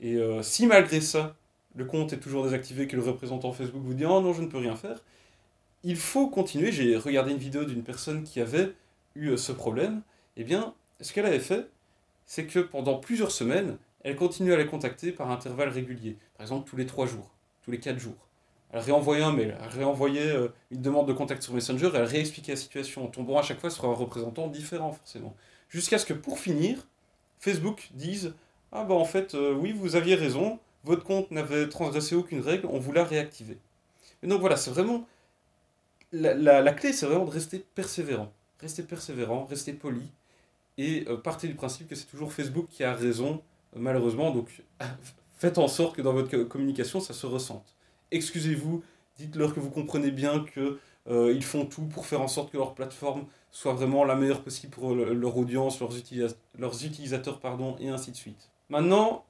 Et 0.00 0.16
euh, 0.16 0.42
si 0.42 0.66
malgré 0.66 1.00
ça, 1.00 1.36
le 1.74 1.84
compte 1.84 2.12
est 2.12 2.18
toujours 2.18 2.44
désactivé, 2.44 2.86
que 2.86 2.96
le 2.96 3.02
représentant 3.02 3.52
Facebook 3.52 3.82
vous 3.82 3.94
dit 3.94 4.04
oh 4.04 4.20
non, 4.20 4.32
je 4.32 4.42
ne 4.42 4.46
peux 4.46 4.58
rien 4.58 4.76
faire, 4.76 5.02
il 5.82 5.96
faut 5.96 6.28
continuer. 6.28 6.72
J'ai 6.72 6.96
regardé 6.96 7.32
une 7.32 7.38
vidéo 7.38 7.64
d'une 7.64 7.82
personne 7.82 8.24
qui 8.24 8.40
avait 8.40 8.74
eu 9.14 9.28
euh, 9.28 9.36
ce 9.36 9.52
problème. 9.52 10.02
Eh 10.36 10.44
bien, 10.44 10.74
ce 11.00 11.12
qu'elle 11.12 11.26
avait 11.26 11.40
fait, 11.40 11.68
c'est 12.26 12.46
que 12.46 12.58
pendant 12.58 12.98
plusieurs 12.98 13.30
semaines, 13.30 13.78
elle 14.02 14.16
continue 14.16 14.52
à 14.52 14.56
les 14.56 14.66
contacter 14.66 15.12
par 15.12 15.30
intervalles 15.30 15.68
réguliers. 15.70 16.16
Par 16.34 16.42
exemple, 16.42 16.68
tous 16.68 16.76
les 16.76 16.86
trois 16.86 17.06
jours, 17.06 17.30
tous 17.62 17.70
les 17.70 17.80
quatre 17.80 17.98
jours. 17.98 18.29
Elle 18.72 18.80
réenvoyait 18.80 19.22
un 19.22 19.32
mail, 19.32 19.56
elle 19.60 19.68
réenvoyait 19.68 20.30
euh, 20.30 20.48
une 20.70 20.80
demande 20.80 21.08
de 21.08 21.12
contact 21.12 21.42
sur 21.42 21.52
Messenger, 21.54 21.90
elle 21.94 22.04
réexpliquait 22.04 22.52
la 22.52 22.56
situation, 22.56 23.04
en 23.04 23.08
tombant 23.08 23.38
à 23.38 23.42
chaque 23.42 23.60
fois 23.60 23.70
sur 23.70 23.84
un 23.86 23.94
représentant 23.94 24.46
différent, 24.46 24.92
forcément. 24.92 25.34
Jusqu'à 25.68 25.98
ce 25.98 26.06
que, 26.06 26.12
pour 26.12 26.38
finir, 26.38 26.86
Facebook 27.40 27.88
dise 27.94 28.34
Ah, 28.70 28.84
bah 28.84 28.94
en 28.94 29.04
fait, 29.04 29.34
euh, 29.34 29.54
oui, 29.54 29.72
vous 29.72 29.96
aviez 29.96 30.14
raison, 30.14 30.60
votre 30.84 31.02
compte 31.02 31.30
n'avait 31.32 31.68
transgressé 31.68 32.14
aucune 32.14 32.40
règle, 32.40 32.66
on 32.70 32.78
vous 32.78 32.92
l'a 32.92 33.04
réactivé. 33.04 33.58
Et 34.22 34.28
donc 34.28 34.40
voilà, 34.40 34.56
c'est 34.56 34.70
vraiment. 34.70 35.06
La, 36.12 36.34
la, 36.34 36.72
clé, 36.72 36.92
c'est 36.92 37.06
vraiment 37.06 37.24
de 37.24 37.30
rester 37.30 37.64
persévérant. 37.74 38.32
Rester 38.60 38.82
persévérant, 38.82 39.44
rester 39.44 39.72
poli, 39.72 40.10
et 40.76 41.04
euh, 41.08 41.16
partez 41.16 41.48
du 41.48 41.54
principe 41.54 41.88
que 41.88 41.94
c'est 41.94 42.06
toujours 42.06 42.32
Facebook 42.32 42.66
qui 42.68 42.84
a 42.84 42.94
raison, 42.94 43.42
malheureusement, 43.74 44.30
donc 44.30 44.62
faites 45.38 45.58
en 45.58 45.68
sorte 45.68 45.96
que 45.96 46.02
dans 46.02 46.12
votre 46.12 46.36
communication, 46.44 47.00
ça 47.00 47.14
se 47.14 47.26
ressente 47.26 47.74
excusez-vous, 48.10 48.82
dites-leur 49.16 49.54
que 49.54 49.60
vous 49.60 49.70
comprenez 49.70 50.10
bien 50.10 50.44
qu'ils 50.52 50.78
euh, 51.08 51.40
font 51.40 51.66
tout 51.66 51.82
pour 51.86 52.06
faire 52.06 52.20
en 52.20 52.28
sorte 52.28 52.52
que 52.52 52.56
leur 52.56 52.74
plateforme 52.74 53.26
soit 53.50 53.74
vraiment 53.74 54.04
la 54.04 54.14
meilleure 54.14 54.42
possible 54.42 54.72
pour 54.72 54.94
leur 54.94 55.36
audience, 55.36 55.80
leurs, 55.80 55.92
leurs 56.58 56.84
utilisateurs, 56.84 57.40
pardon, 57.40 57.76
et 57.80 57.88
ainsi 57.88 58.12
de 58.12 58.16
suite. 58.16 58.48
Maintenant, 58.68 59.24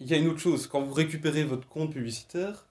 il 0.00 0.06
y 0.08 0.14
a 0.14 0.16
une 0.16 0.28
autre 0.28 0.40
chose. 0.40 0.66
Quand 0.66 0.82
vous 0.82 0.94
récupérez 0.94 1.44
votre 1.44 1.68
compte 1.68 1.92
publicitaire, 1.92 2.66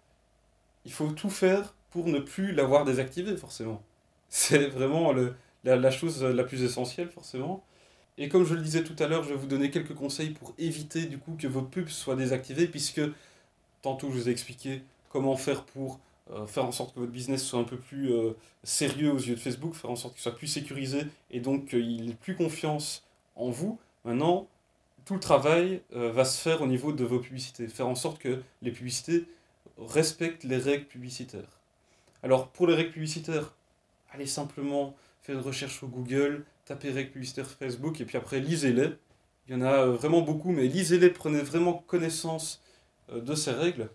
il 0.86 0.92
faut 0.92 1.08
tout 1.12 1.30
faire 1.30 1.74
pour 1.92 2.08
ne 2.08 2.20
plus 2.20 2.54
l'avoir 2.54 2.86
désactivé, 2.86 3.36
forcément. 3.38 3.82
C'est 4.30 4.68
vraiment 4.68 5.14
la, 5.64 5.92
chose 5.92 6.24
la 6.24 6.44
plus 6.44 6.64
essentielle, 6.64 7.10
forcément. 7.10 7.64
Et 8.18 8.30
comme 8.30 8.46
je 8.46 8.54
le 8.54 8.62
disais 8.62 8.84
tout 8.84 8.96
à 9.00 9.08
l'heure, 9.08 9.24
je 9.24 9.30
vais 9.30 9.36
vous 9.36 9.48
donner 9.48 9.72
quelques 9.72 9.94
conseils 9.94 10.32
pour 10.32 10.54
éviter 10.58 11.06
du 11.06 11.18
coup 11.18 11.36
que 11.38 11.48
vos 11.48 11.62
pubs 11.62 11.90
soient 11.90 12.16
désactivées, 12.16 12.68
puisque 12.68 13.02
Tantôt, 13.82 14.12
je 14.12 14.18
vous 14.18 14.30
ai 14.30 14.32
expliqué 14.32 14.84
comment 15.10 15.36
faire 15.36 15.64
pour 15.64 16.00
euh, 16.32 16.46
faire 16.46 16.66
en 16.66 16.72
sorte 16.72 16.94
que 16.94 17.00
votre 17.00 17.12
business 17.12 17.44
soit 17.44 17.60
un 17.60 17.66
peu 17.66 17.78
plus 17.78 18.14
euh, 18.14 18.34
sérieux 18.64 19.12
aux 19.12 19.18
yeux 19.18 19.36
de 19.36 19.40
Facebook, 19.40 19.74
faire 19.74 19.90
en 19.90 19.96
sorte 19.96 20.14
qu'il 20.14 20.22
soit 20.22 20.36
plus 20.36 20.48
sécurisé 20.48 21.02
et 21.32 21.40
donc 21.40 21.70
qu'il 21.70 22.12
ait 22.12 22.14
plus 22.14 22.36
confiance 22.36 23.04
en 23.36 23.50
vous. 23.50 23.80
Maintenant, 24.06 24.48
tout 25.06 25.16
le 25.16 25.20
travail 25.20 25.82
euh, 25.94 26.12
va 26.12 26.24
se 26.24 26.40
faire 26.40 26.62
au 26.62 26.68
niveau 26.68 26.94
de 26.94 27.04
vos 27.04 27.20
publicités, 27.20 27.68
faire 27.68 27.88
en 27.88 27.96
sorte 27.96 28.20
que 28.20 28.42
les 28.62 28.72
publicités 28.72 29.26
respectent 29.78 30.44
les 30.44 30.58
règles 30.58 30.86
publicitaires. 30.86 31.60
Alors, 32.24 32.50
pour 32.50 32.68
les 32.68 32.76
règles 32.76 32.92
publicitaires, 32.92 33.56
allez 34.12 34.28
simplement 34.28 34.96
faire 35.22 35.36
une 35.36 35.42
recherche 35.42 35.78
sur 35.78 35.88
Google, 35.88 36.46
tapez 36.66 36.92
règles 36.92 37.12
publicitaires 37.12 37.50
Facebook 37.50 38.00
et 38.00 38.06
puis 38.06 38.18
après 38.18 38.40
lisez-les. 38.40 38.90
Il 39.48 39.54
y 39.54 39.58
en 39.58 39.62
a 39.62 39.88
vraiment 39.88 40.22
beaucoup, 40.22 40.52
mais 40.52 40.68
lisez-les, 40.68 41.10
prenez 41.10 41.42
vraiment 41.42 41.74
connaissance 41.88 42.62
de 43.10 43.36
ces 43.36 43.52
règles. 43.52 43.90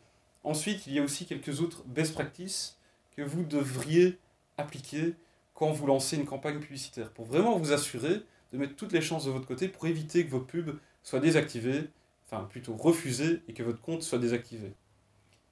Ensuite, 0.44 0.86
il 0.86 0.94
y 0.94 0.98
a 0.98 1.02
aussi 1.02 1.26
quelques 1.26 1.60
autres 1.60 1.82
best 1.84 2.14
practices 2.14 2.78
que 3.16 3.22
vous 3.22 3.42
devriez 3.42 4.18
appliquer 4.58 5.14
quand 5.54 5.72
vous 5.72 5.86
lancez 5.86 6.16
une 6.16 6.26
campagne 6.26 6.60
publicitaire, 6.60 7.10
pour 7.10 7.24
vraiment 7.24 7.58
vous 7.58 7.72
assurer 7.72 8.22
de 8.52 8.58
mettre 8.58 8.76
toutes 8.76 8.92
les 8.92 9.00
chances 9.00 9.24
de 9.24 9.30
votre 9.30 9.46
côté 9.46 9.68
pour 9.68 9.86
éviter 9.86 10.24
que 10.24 10.30
vos 10.30 10.40
pubs 10.40 10.78
soient 11.02 11.20
désactivées, 11.20 11.88
enfin 12.26 12.44
plutôt 12.44 12.74
refusées, 12.74 13.42
et 13.48 13.54
que 13.54 13.62
votre 13.62 13.80
compte 13.80 14.02
soit 14.02 14.18
désactivé. 14.18 14.74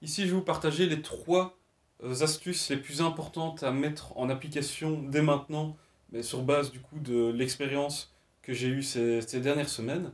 Ici, 0.02 0.22
je 0.22 0.28
vais 0.28 0.34
vous 0.34 0.42
partager 0.42 0.86
les 0.86 1.00
trois 1.00 1.56
euh, 2.02 2.22
astuces 2.22 2.68
les 2.68 2.76
plus 2.76 3.00
importantes 3.00 3.62
à 3.62 3.72
mettre 3.72 4.16
en 4.18 4.28
application 4.28 5.02
dès 5.02 5.22
maintenant, 5.22 5.76
mais 6.12 6.22
sur 6.22 6.42
base 6.42 6.70
du 6.70 6.80
coup 6.80 6.98
de 6.98 7.30
l'expérience 7.30 8.14
que 8.42 8.52
j'ai 8.52 8.68
eue 8.68 8.82
ces, 8.82 9.22
ces 9.22 9.40
dernières 9.40 9.70
semaines. 9.70 10.12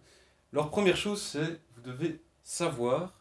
Leur 0.53 0.70
première 0.70 0.96
chose, 0.96 1.20
c'est 1.20 1.61
vous 1.74 1.83
devez 1.83 2.20
savoir 2.44 3.20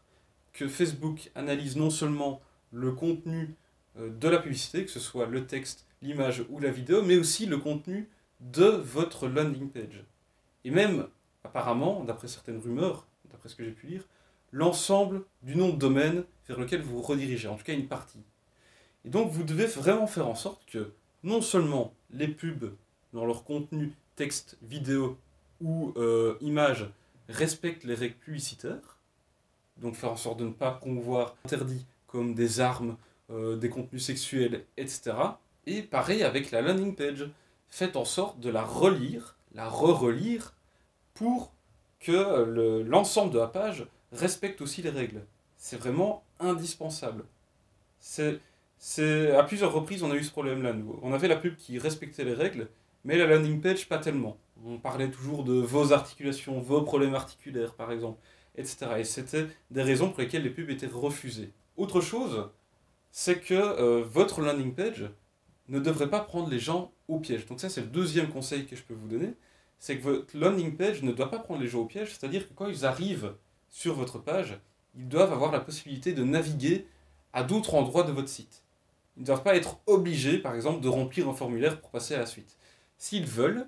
Facebook 0.68 1.32
analyse 1.36 1.78
non 1.78 1.90
seulement 1.90 2.42
le 2.72 2.92
contenu 2.92 3.56
euh, 3.98 4.10
de 4.10 4.28
la 4.28 4.40
publicité, 4.40 4.86
que 4.86 4.92
ce 4.92 5.00
soit 5.00 5.26
le 5.26 5.46
texte, 5.46 5.86
l'image 6.02 6.44
ou 6.50 6.60
la 6.60 6.72
vidéo, 6.72 7.02
mais 7.02 7.18
aussi 7.18 7.46
le 7.46 7.58
contenu 7.58 8.10
de 8.40 8.66
votre 8.66 9.28
landing 9.28 9.70
page. 9.70 10.04
Et 10.66 10.72
même, 10.72 11.08
apparemment, 11.44 12.04
d'après 12.04 12.28
certaines 12.28 12.60
rumeurs, 12.60 13.08
d'après 13.32 13.50
ce 13.50 13.56
que 13.56 13.64
j'ai 13.64 13.72
pu 13.72 13.88
lire, 13.88 14.04
l'ensemble 14.52 15.24
du 15.44 15.56
nom 15.56 15.70
de 15.70 15.78
domaine 15.78 16.24
vers 16.48 16.60
lequel 16.60 16.82
vous 16.82 16.98
vous 16.98 17.02
redirigez, 17.02 17.48
en 17.48 17.56
tout 17.56 17.64
cas 17.64 17.74
une 17.74 17.88
partie. 17.88 18.24
Et 19.06 19.10
donc 19.10 19.32
vous 19.32 19.44
devez 19.44 19.66
vraiment 19.66 20.08
faire 20.08 20.28
en 20.28 20.36
sorte 20.36 20.66
que 20.66 20.92
non 21.24 21.42
seulement 21.42 21.94
les 22.12 22.28
pubs 22.28 22.74
dans 23.14 23.26
leur 23.26 23.44
contenu 23.44 23.94
texte, 24.16 24.58
vidéo 24.62 25.18
ou 25.62 25.94
euh, 25.98 26.36
image 26.42 26.90
respectent 27.30 27.84
les 27.84 27.96
règles 27.96 28.16
publicitaires, 28.16 28.98
donc 29.82 29.96
faire 29.96 30.12
en 30.12 30.18
sorte 30.18 30.40
de 30.40 30.46
ne 30.46 30.52
pas 30.52 30.72
promouvoir 30.72 31.36
interdit 31.46 31.86
comme 32.08 32.34
des 32.34 32.60
armes, 32.60 32.98
euh, 33.30 33.56
des 33.56 33.70
contenus 33.70 34.04
sexuels, 34.04 34.66
etc. 34.78 35.16
Et 35.66 35.82
pareil 35.82 36.24
avec 36.24 36.52
la 36.52 36.62
landing 36.62 36.96
page, 36.96 37.30
faites 37.70 37.96
en 37.96 38.06
sorte 38.06 38.40
de 38.40 38.50
la 38.50 38.64
relire, 38.64 39.36
la 39.54 39.70
re-relire, 39.70 40.54
pour 41.14 41.52
que 42.00 42.82
l'ensemble 42.88 43.34
de 43.34 43.40
la 43.40 43.48
page 43.48 43.86
respecte 44.12 44.62
aussi 44.62 44.82
les 44.82 44.90
règles. 44.90 45.22
C'est 45.58 45.78
vraiment 45.78 46.24
indispensable. 46.40 47.26
C'est 48.00 49.32
à 49.36 49.44
plusieurs 49.44 49.74
reprises 49.74 50.04
on 50.04 50.12
a 50.12 50.16
eu 50.16 50.24
ce 50.24 50.32
problème-là. 50.32 50.74
On 51.02 51.14
avait 51.14 51.28
la 51.28 51.36
pub 51.36 51.56
qui 51.58 51.78
respectait 51.78 52.24
les 52.24 52.34
règles, 52.34 52.70
mais 53.04 53.18
la 53.18 53.28
landing 53.28 53.60
page 53.62 53.90
pas 53.90 53.98
tellement. 53.98 54.38
On 54.66 54.78
parlait 54.78 55.10
toujours 55.10 55.44
de 55.44 55.54
vos 55.54 55.94
articulations, 55.94 56.60
vos 56.62 56.82
problèmes 56.82 57.16
articulaires 57.16 57.74
par 57.74 57.92
exemple 57.92 58.20
etc. 58.60 58.92
Et 59.00 59.04
c'était 59.04 59.48
des 59.72 59.82
raisons 59.82 60.10
pour 60.10 60.22
lesquelles 60.22 60.44
les 60.44 60.50
pubs 60.50 60.70
étaient 60.70 60.88
refusées. 60.88 61.52
Autre 61.78 62.02
chose, 62.02 62.50
c'est 63.12 63.40
que 63.40 63.54
euh, 63.54 64.04
votre 64.04 64.42
landing 64.42 64.74
page 64.76 65.10
ne 65.70 65.80
devrait 65.80 66.10
pas 66.10 66.20
prendre 66.20 66.50
les 66.50 66.60
gens 66.60 66.92
au 67.08 67.20
piège. 67.20 67.46
Donc 67.46 67.60
ça, 67.60 67.70
c'est 67.70 67.82
le 67.82 67.88
deuxième 67.88 68.30
conseil 68.30 68.66
que 68.66 68.76
je 68.76 68.84
peux 68.84 68.94
vous 68.94 69.08
donner. 69.08 69.34
c'est 69.80 69.98
que 69.98 70.04
votre 70.04 70.38
landing 70.38 70.76
page 70.76 71.04
ne 71.04 71.12
doit 71.12 71.32
pas 71.32 71.40
prendre 71.40 71.62
les 71.62 71.68
gens 71.68 71.80
au 71.80 71.86
piège, 71.86 72.10
c'est-à-dire 72.10 72.48
que 72.48 72.54
quand 72.54 72.68
ils 72.68 72.86
arrivent 72.86 73.34
sur 73.70 73.96
votre 73.96 74.20
page, 74.20 74.60
ils 74.96 75.08
doivent 75.08 75.32
avoir 75.32 75.52
la 75.52 75.60
possibilité 75.60 76.14
de 76.14 76.24
naviguer 76.24 76.86
à 77.34 77.44
d'autres 77.44 77.76
endroits 77.76 78.04
de 78.04 78.12
votre 78.12 78.28
site. 78.28 78.64
Ils 79.16 79.22
ne 79.22 79.26
doivent 79.26 79.44
pas 79.44 79.56
être 79.56 79.80
obligés, 79.86 80.40
par 80.40 80.56
exemple, 80.56 80.82
de 80.82 80.90
remplir 80.90 81.30
un 81.30 81.34
formulaire 81.34 81.80
pour 81.80 81.92
passer 81.92 82.16
à 82.16 82.20
la 82.20 82.26
suite. 82.26 82.58
S'ils 82.98 83.26
veulent, 83.26 83.68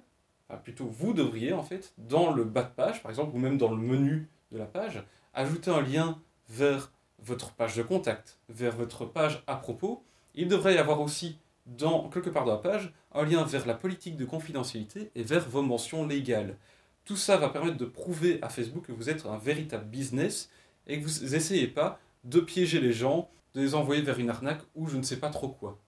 plutôt 0.57 0.85
vous 0.85 1.13
devriez 1.13 1.53
en 1.53 1.63
fait, 1.63 1.93
dans 1.97 2.31
le 2.31 2.43
bas 2.43 2.63
de 2.63 2.73
page, 2.73 3.01
par 3.01 3.11
exemple, 3.11 3.35
ou 3.35 3.39
même 3.39 3.57
dans 3.57 3.71
le 3.71 3.77
menu 3.77 4.27
de 4.51 4.57
la 4.57 4.65
page, 4.65 5.03
ajouter 5.33 5.71
un 5.71 5.81
lien 5.81 6.19
vers 6.49 6.91
votre 7.19 7.51
page 7.53 7.75
de 7.75 7.83
contact, 7.83 8.39
vers 8.49 8.75
votre 8.75 9.05
page 9.05 9.43
à 9.47 9.55
propos. 9.55 10.03
Il 10.35 10.47
devrait 10.47 10.75
y 10.75 10.77
avoir 10.77 11.01
aussi, 11.01 11.37
dans, 11.65 12.09
quelque 12.09 12.29
part 12.29 12.45
dans 12.45 12.53
la 12.53 12.57
page, 12.57 12.93
un 13.13 13.25
lien 13.25 13.43
vers 13.43 13.65
la 13.65 13.73
politique 13.73 14.17
de 14.17 14.25
confidentialité 14.25 15.11
et 15.15 15.23
vers 15.23 15.47
vos 15.47 15.61
mentions 15.61 16.05
légales. 16.05 16.57
Tout 17.05 17.17
ça 17.17 17.37
va 17.37 17.49
permettre 17.49 17.77
de 17.77 17.85
prouver 17.85 18.39
à 18.41 18.49
Facebook 18.49 18.85
que 18.85 18.91
vous 18.91 19.09
êtes 19.09 19.25
un 19.25 19.37
véritable 19.37 19.85
business 19.85 20.49
et 20.87 20.99
que 20.99 21.07
vous 21.07 21.29
n'essayez 21.29 21.67
pas 21.67 21.99
de 22.23 22.39
piéger 22.39 22.79
les 22.79 22.93
gens, 22.93 23.29
de 23.53 23.61
les 23.61 23.75
envoyer 23.75 24.01
vers 24.01 24.19
une 24.19 24.29
arnaque 24.29 24.61
ou 24.75 24.87
je 24.87 24.97
ne 24.97 25.03
sais 25.03 25.19
pas 25.19 25.29
trop 25.29 25.49
quoi. 25.49 25.79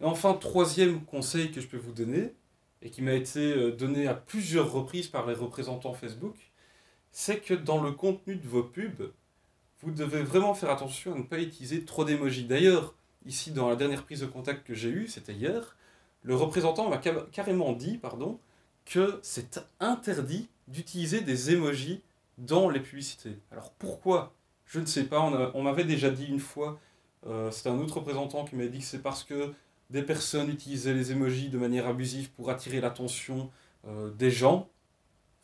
Et 0.00 0.04
enfin, 0.04 0.34
troisième 0.34 1.04
conseil 1.04 1.50
que 1.50 1.60
je 1.60 1.66
peux 1.66 1.78
vous 1.78 1.92
donner, 1.92 2.34
et 2.82 2.90
qui 2.90 3.02
m'a 3.02 3.14
été 3.14 3.40
euh, 3.40 3.72
donné 3.72 4.06
à 4.06 4.14
plusieurs 4.14 4.70
reprises 4.70 5.08
par 5.08 5.26
les 5.26 5.34
représentants 5.34 5.94
Facebook, 5.94 6.45
c'est 7.18 7.40
que 7.40 7.54
dans 7.54 7.80
le 7.80 7.92
contenu 7.92 8.36
de 8.36 8.46
vos 8.46 8.62
pubs, 8.62 9.10
vous 9.80 9.90
devez 9.90 10.22
vraiment 10.22 10.52
faire 10.52 10.68
attention 10.68 11.14
à 11.14 11.16
ne 11.16 11.22
pas 11.22 11.40
utiliser 11.40 11.82
trop 11.82 12.04
d'émojis. 12.04 12.44
D'ailleurs, 12.44 12.92
ici 13.24 13.52
dans 13.52 13.70
la 13.70 13.74
dernière 13.74 14.04
prise 14.04 14.20
de 14.20 14.26
contact 14.26 14.66
que 14.66 14.74
j'ai 14.74 14.90
eue, 14.90 15.08
c'était 15.08 15.32
hier, 15.32 15.78
le 16.22 16.36
représentant 16.36 16.90
m'a 16.90 16.98
carrément 16.98 17.72
dit 17.72 17.96
pardon, 17.96 18.38
que 18.84 19.18
c'est 19.22 19.64
interdit 19.80 20.50
d'utiliser 20.68 21.22
des 21.22 21.54
emojis 21.54 22.02
dans 22.36 22.68
les 22.68 22.80
publicités. 22.80 23.38
Alors 23.50 23.70
pourquoi? 23.70 24.34
Je 24.66 24.78
ne 24.78 24.84
sais 24.84 25.04
pas, 25.04 25.20
on, 25.54 25.62
m'avait 25.62 25.84
déjà 25.84 26.10
dit 26.10 26.26
une 26.26 26.38
fois, 26.38 26.78
euh, 27.26 27.50
c'était 27.50 27.70
un 27.70 27.78
autre 27.78 27.96
représentant 27.96 28.44
qui 28.44 28.56
m'a 28.56 28.66
dit 28.66 28.80
que 28.80 28.84
c'est 28.84 29.02
parce 29.02 29.24
que 29.24 29.54
des 29.88 30.02
personnes 30.02 30.50
utilisaient 30.50 30.92
les 30.92 31.12
emojis 31.12 31.48
de 31.48 31.56
manière 31.56 31.86
abusive 31.86 32.30
pour 32.32 32.50
attirer 32.50 32.82
l'attention 32.82 33.50
euh, 33.88 34.10
des 34.10 34.30
gens. 34.30 34.68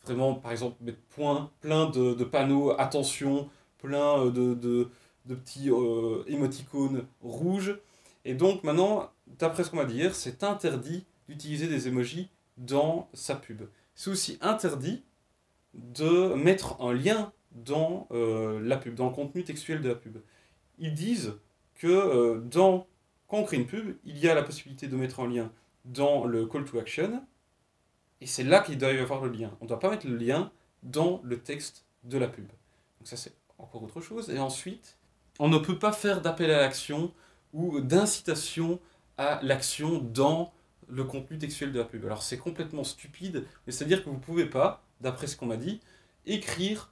Vraiment, 0.05 0.35
par 0.35 0.51
exemple, 0.51 0.75
mettre 0.81 0.99
point, 1.15 1.51
plein 1.61 1.89
de, 1.89 2.23
panneaux, 2.23 2.71
attention, 2.77 3.49
plein 3.77 4.25
euh, 4.25 4.31
de, 4.31 4.89
petits 5.27 5.69
euh, 5.69 6.23
émoticônes 6.27 7.05
rouges. 7.21 7.77
Et 8.25 8.33
donc 8.33 8.63
maintenant, 8.63 9.09
d'après 9.39 9.63
ce 9.63 9.69
qu'on 9.69 9.77
m'a 9.77 9.85
dit 9.85 9.95
hier, 9.95 10.15
c'est 10.15 10.43
interdit 10.43 11.05
d'utiliser 11.27 11.67
des 11.67 11.87
emojis 11.87 12.29
dans 12.57 13.09
sa 13.13 13.35
pub. 13.35 13.63
C'est 13.95 14.09
aussi 14.09 14.37
interdit 14.41 15.03
de 15.73 16.33
mettre 16.33 16.81
un 16.81 16.93
lien 16.93 17.31
dans 17.51 18.07
la 18.11 18.77
pub, 18.77 18.95
dans 18.95 19.07
le 19.09 19.13
contenu 19.13 19.43
textuel 19.43 19.81
de 19.81 19.89
la 19.89 19.95
pub. 19.95 20.17
Ils 20.79 20.93
disent 20.93 21.33
que 21.75 22.41
dans 22.49 22.87
quand 23.33 23.39
on 23.39 23.43
crée 23.45 23.57
une 23.57 23.65
pub, 23.65 23.95
il 24.05 24.19
y 24.19 24.29
a 24.29 24.35
la 24.35 24.43
possibilité 24.43 24.87
de 24.87 24.95
mettre 24.95 25.19
un 25.19 25.27
lien 25.27 25.51
dans 25.85 26.25
le 26.25 26.45
call 26.45 26.65
to 26.65 26.77
action, 26.77 27.19
et 28.23 28.25
c'est 28.25 28.43
là 28.43 28.61
qu'il 28.61 28.77
doit 28.77 28.93
y 28.93 28.99
avoir 28.99 29.21
le 29.21 29.29
lien. 29.29 29.51
On 29.59 29.65
ne 29.65 29.69
doit 29.69 29.79
pas 29.79 29.89
mettre 29.89 30.07
le 30.07 30.15
lien 30.15 30.49
dans 30.81 31.19
le 31.23 31.41
texte 31.41 31.85
de 32.05 32.17
la 32.17 32.29
pub. 32.29 32.47
Donc 32.47 33.07
ça 33.07 33.17
c'est 33.17 33.33
encore 33.57 33.83
autre 33.83 33.99
chose. 33.99 34.29
Et 34.29 34.39
ensuite, 34.39 34.97
on 35.39 35.49
ne 35.49 35.57
peut 35.57 35.77
pas 35.77 35.91
faire 35.91 36.21
d'appel 36.21 36.49
à 36.49 36.61
l'action 36.61 37.13
ou 37.51 37.81
d'incitation 37.81 38.79
à 39.17 39.41
l'action 39.43 39.99
dans 39.99 40.53
le 40.87 41.03
contenu 41.03 41.37
textuel 41.37 41.73
de 41.73 41.79
la 41.79 41.85
pub. 41.85 42.05
Alors 42.05 42.23
c'est 42.23 42.37
complètement 42.37 42.85
stupide, 42.85 43.45
mais 43.67 43.73
c'est-à-dire 43.73 44.03
que 44.03 44.09
vous 44.09 44.15
ne 44.15 44.21
pouvez 44.21 44.45
pas, 44.45 44.85
d'après 45.01 45.27
ce 45.27 45.35
qu'on 45.35 45.47
m'a 45.47 45.57
dit, 45.57 45.81
écrire, 46.25 46.91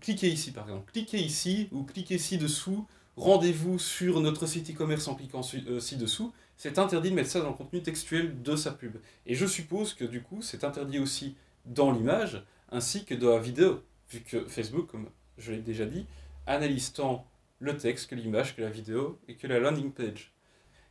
cliquez 0.00 0.28
ici 0.28 0.50
par 0.50 0.64
exemple, 0.64 0.90
cliquez 0.92 1.18
ici 1.18 1.68
ou 1.72 1.84
cliquez 1.84 2.16
ci-dessous 2.16 2.86
rendez-vous 3.18 3.78
sur 3.78 4.20
notre 4.20 4.46
site 4.46 4.70
e-commerce 4.70 5.08
en 5.08 5.14
cliquant 5.14 5.42
euh, 5.68 5.80
ci-dessous, 5.80 6.32
c'est 6.56 6.78
interdit 6.78 7.10
de 7.10 7.14
mettre 7.14 7.30
ça 7.30 7.40
dans 7.40 7.50
le 7.50 7.54
contenu 7.54 7.82
textuel 7.82 8.42
de 8.42 8.56
sa 8.56 8.72
pub. 8.72 8.96
Et 9.26 9.34
je 9.34 9.46
suppose 9.46 9.94
que 9.94 10.04
du 10.04 10.22
coup, 10.22 10.40
c'est 10.40 10.64
interdit 10.64 10.98
aussi 10.98 11.36
dans 11.66 11.90
l'image, 11.92 12.42
ainsi 12.70 13.04
que 13.04 13.14
dans 13.14 13.30
la 13.30 13.40
vidéo, 13.40 13.82
vu 14.10 14.20
que 14.20 14.46
Facebook, 14.48 14.86
comme 14.88 15.08
je 15.36 15.52
l'ai 15.52 15.60
déjà 15.60 15.84
dit, 15.84 16.06
analyse 16.46 16.92
tant 16.92 17.26
le 17.60 17.76
texte 17.76 18.10
que 18.10 18.14
l'image, 18.14 18.56
que 18.56 18.62
la 18.62 18.70
vidéo 18.70 19.18
et 19.28 19.34
que 19.34 19.46
la 19.46 19.58
landing 19.58 19.92
page. 19.92 20.32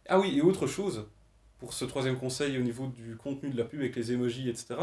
Ah 0.07 0.19
oui, 0.19 0.37
et 0.37 0.41
autre 0.41 0.67
chose, 0.67 1.07
pour 1.59 1.73
ce 1.73 1.85
troisième 1.85 2.17
conseil 2.17 2.57
au 2.57 2.61
niveau 2.61 2.87
du 2.87 3.15
contenu 3.15 3.49
de 3.49 3.57
la 3.57 3.63
pub 3.63 3.79
avec 3.79 3.95
les 3.95 4.11
emojis, 4.11 4.49
etc., 4.49 4.75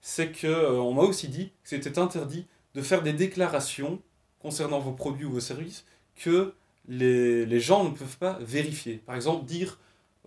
c'est 0.00 0.32
qu'on 0.32 0.48
euh, 0.48 0.94
m'a 0.94 1.02
aussi 1.02 1.28
dit 1.28 1.52
que 1.62 1.68
c'était 1.68 1.98
interdit 1.98 2.46
de 2.74 2.82
faire 2.82 3.02
des 3.02 3.12
déclarations 3.12 4.00
concernant 4.40 4.80
vos 4.80 4.92
produits 4.92 5.26
ou 5.26 5.32
vos 5.32 5.40
services 5.40 5.84
que 6.16 6.54
les, 6.88 7.60
gens 7.60 7.84
ne 7.84 7.90
peuvent 7.90 8.18
pas 8.18 8.38
vérifier. 8.40 8.96
Par 8.96 9.14
exemple, 9.14 9.44
dire 9.44 9.78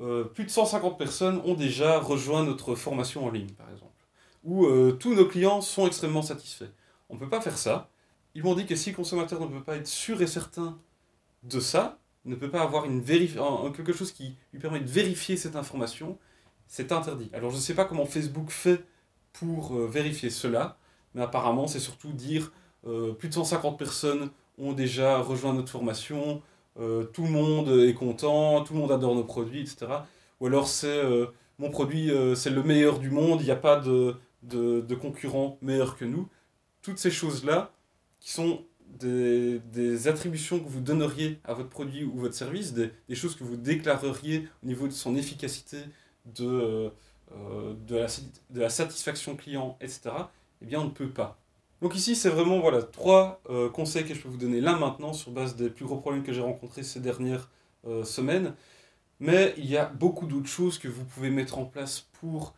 euh, 0.01 0.23
plus 0.23 0.45
de 0.45 0.49
150 0.49 0.97
personnes 0.97 1.41
ont 1.45 1.53
déjà 1.53 1.99
rejoint 1.99 2.43
notre 2.43 2.75
formation 2.75 3.25
en 3.25 3.29
ligne, 3.29 3.51
par 3.51 3.69
exemple. 3.69 3.91
Ou 4.43 4.65
euh, 4.65 4.91
tous 4.91 5.13
nos 5.13 5.25
clients 5.25 5.61
sont 5.61 5.87
extrêmement 5.87 6.21
satisfaits. 6.21 6.71
On 7.09 7.15
ne 7.15 7.19
peut 7.19 7.29
pas 7.29 7.41
faire 7.41 7.57
ça. 7.57 7.89
Ils 8.35 8.43
m'ont 8.43 8.55
dit 8.55 8.65
que 8.65 8.75
si 8.75 8.89
le 8.89 8.95
consommateur 8.95 9.39
ne 9.39 9.47
peut 9.47 9.63
pas 9.63 9.75
être 9.75 9.87
sûr 9.87 10.21
et 10.21 10.27
certain 10.27 10.77
de 11.43 11.59
ça, 11.59 11.99
ne 12.25 12.35
peut 12.35 12.49
pas 12.49 12.61
avoir 12.61 12.85
une 12.85 13.03
quelque 13.03 13.93
chose 13.93 14.11
qui 14.11 14.37
lui 14.53 14.59
permet 14.59 14.79
de 14.79 14.89
vérifier 14.89 15.37
cette 15.37 15.55
information, 15.55 16.17
c'est 16.67 16.91
interdit. 16.91 17.29
Alors 17.33 17.51
je 17.51 17.57
ne 17.57 17.61
sais 17.61 17.75
pas 17.75 17.85
comment 17.85 18.05
Facebook 18.05 18.49
fait 18.49 18.83
pour 19.33 19.75
euh, 19.75 19.87
vérifier 19.87 20.29
cela, 20.29 20.77
mais 21.13 21.21
apparemment 21.21 21.67
c'est 21.67 21.79
surtout 21.79 22.11
dire 22.11 22.51
plus 23.17 23.29
de 23.29 23.33
150 23.33 23.79
personnes 23.79 24.29
ont 24.57 24.73
déjà 24.73 25.19
rejoint 25.19 25.53
notre 25.53 25.71
formation, 25.71 26.41
euh, 26.79 27.03
tout 27.05 27.23
le 27.23 27.29
monde 27.29 27.69
est 27.69 27.93
content, 27.93 28.63
tout 28.63 28.73
le 28.73 28.79
monde 28.79 28.91
adore 28.91 29.15
nos 29.15 29.23
produits, 29.23 29.61
etc. 29.61 29.87
Ou 30.39 30.47
alors 30.47 30.67
c'est 30.67 30.87
euh, 30.87 31.27
mon 31.59 31.69
produit, 31.69 32.11
euh, 32.11 32.35
c'est 32.35 32.49
le 32.49 32.63
meilleur 32.63 32.99
du 32.99 33.09
monde, 33.09 33.41
il 33.41 33.45
n'y 33.45 33.51
a 33.51 33.55
pas 33.55 33.79
de, 33.79 34.15
de, 34.43 34.95
concurrent 34.95 35.57
meilleur 35.61 35.95
que 35.97 36.05
nous. 36.05 36.27
Toutes 36.81 36.97
ces 36.97 37.11
choses-là, 37.11 37.71
qui 38.19 38.31
sont 38.31 38.65
des, 38.99 39.59
des, 39.71 40.07
attributions 40.07 40.59
que 40.59 40.69
vous 40.69 40.81
donneriez 40.81 41.39
à 41.43 41.53
votre 41.53 41.69
produit 41.69 42.03
ou 42.03 42.17
votre 42.17 42.35
service, 42.35 42.73
des, 42.73 42.91
des 43.09 43.15
choses 43.15 43.35
que 43.35 43.43
vous 43.43 43.57
déclareriez 43.57 44.47
au 44.63 44.67
niveau 44.67 44.87
de 44.87 44.93
son 44.93 45.15
efficacité, 45.15 45.77
de, 46.25 46.91
de 47.31 48.07
la 48.55 48.69
satisfaction 48.69 49.35
client, 49.35 49.77
etc., 49.81 50.11
eh 50.61 50.65
bien 50.65 50.79
on 50.79 50.85
ne 50.85 50.89
peut 50.91 51.09
pas. 51.09 51.42
Donc 51.83 51.95
ici, 51.95 52.15
c'est 52.15 52.29
vraiment 52.29 52.61
voilà, 52.61 52.81
trois 52.81 53.41
euh, 53.49 53.69
conseils 53.69 54.05
que 54.05 54.13
je 54.13 54.21
peux 54.21 54.29
vous 54.29 54.37
donner 54.37 54.61
là 54.61 54.77
maintenant 54.77 55.11
sur 55.11 55.31
base 55.31 55.57
des 55.57 55.69
plus 55.69 55.83
gros 55.83 55.97
problèmes 55.97 56.23
que 56.23 56.31
j'ai 56.31 56.39
rencontrés 56.39 56.81
ces 56.81 57.01
dernières 57.01 57.49
euh, 57.85 58.05
semaines. 58.05 58.55
Mais 59.19 59.53
il 59.57 59.65
y 59.65 59.75
a 59.75 59.87
beaucoup 59.87 60.25
d'autres 60.25 60.47
choses 60.47 60.79
que 60.79 60.87
vous 60.87 61.03
pouvez 61.03 61.29
mettre 61.29 61.57
en 61.57 61.65
place 61.65 62.07
pour 62.21 62.53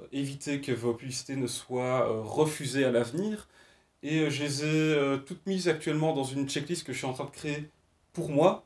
euh, 0.00 0.06
éviter 0.10 0.62
que 0.62 0.72
vos 0.72 0.94
publicités 0.94 1.36
ne 1.36 1.46
soient 1.46 2.06
refusées 2.22 2.86
à 2.86 2.90
l'avenir. 2.90 3.46
Et 4.02 4.30
je 4.30 4.42
les 4.42 4.64
ai 4.64 5.18
toutes 5.26 5.46
mises 5.46 5.68
actuellement 5.68 6.14
dans 6.14 6.24
une 6.24 6.48
checklist 6.48 6.86
que 6.86 6.94
je 6.94 6.98
suis 6.98 7.06
en 7.06 7.12
train 7.12 7.26
de 7.26 7.30
créer 7.30 7.68
pour 8.14 8.30
moi 8.30 8.64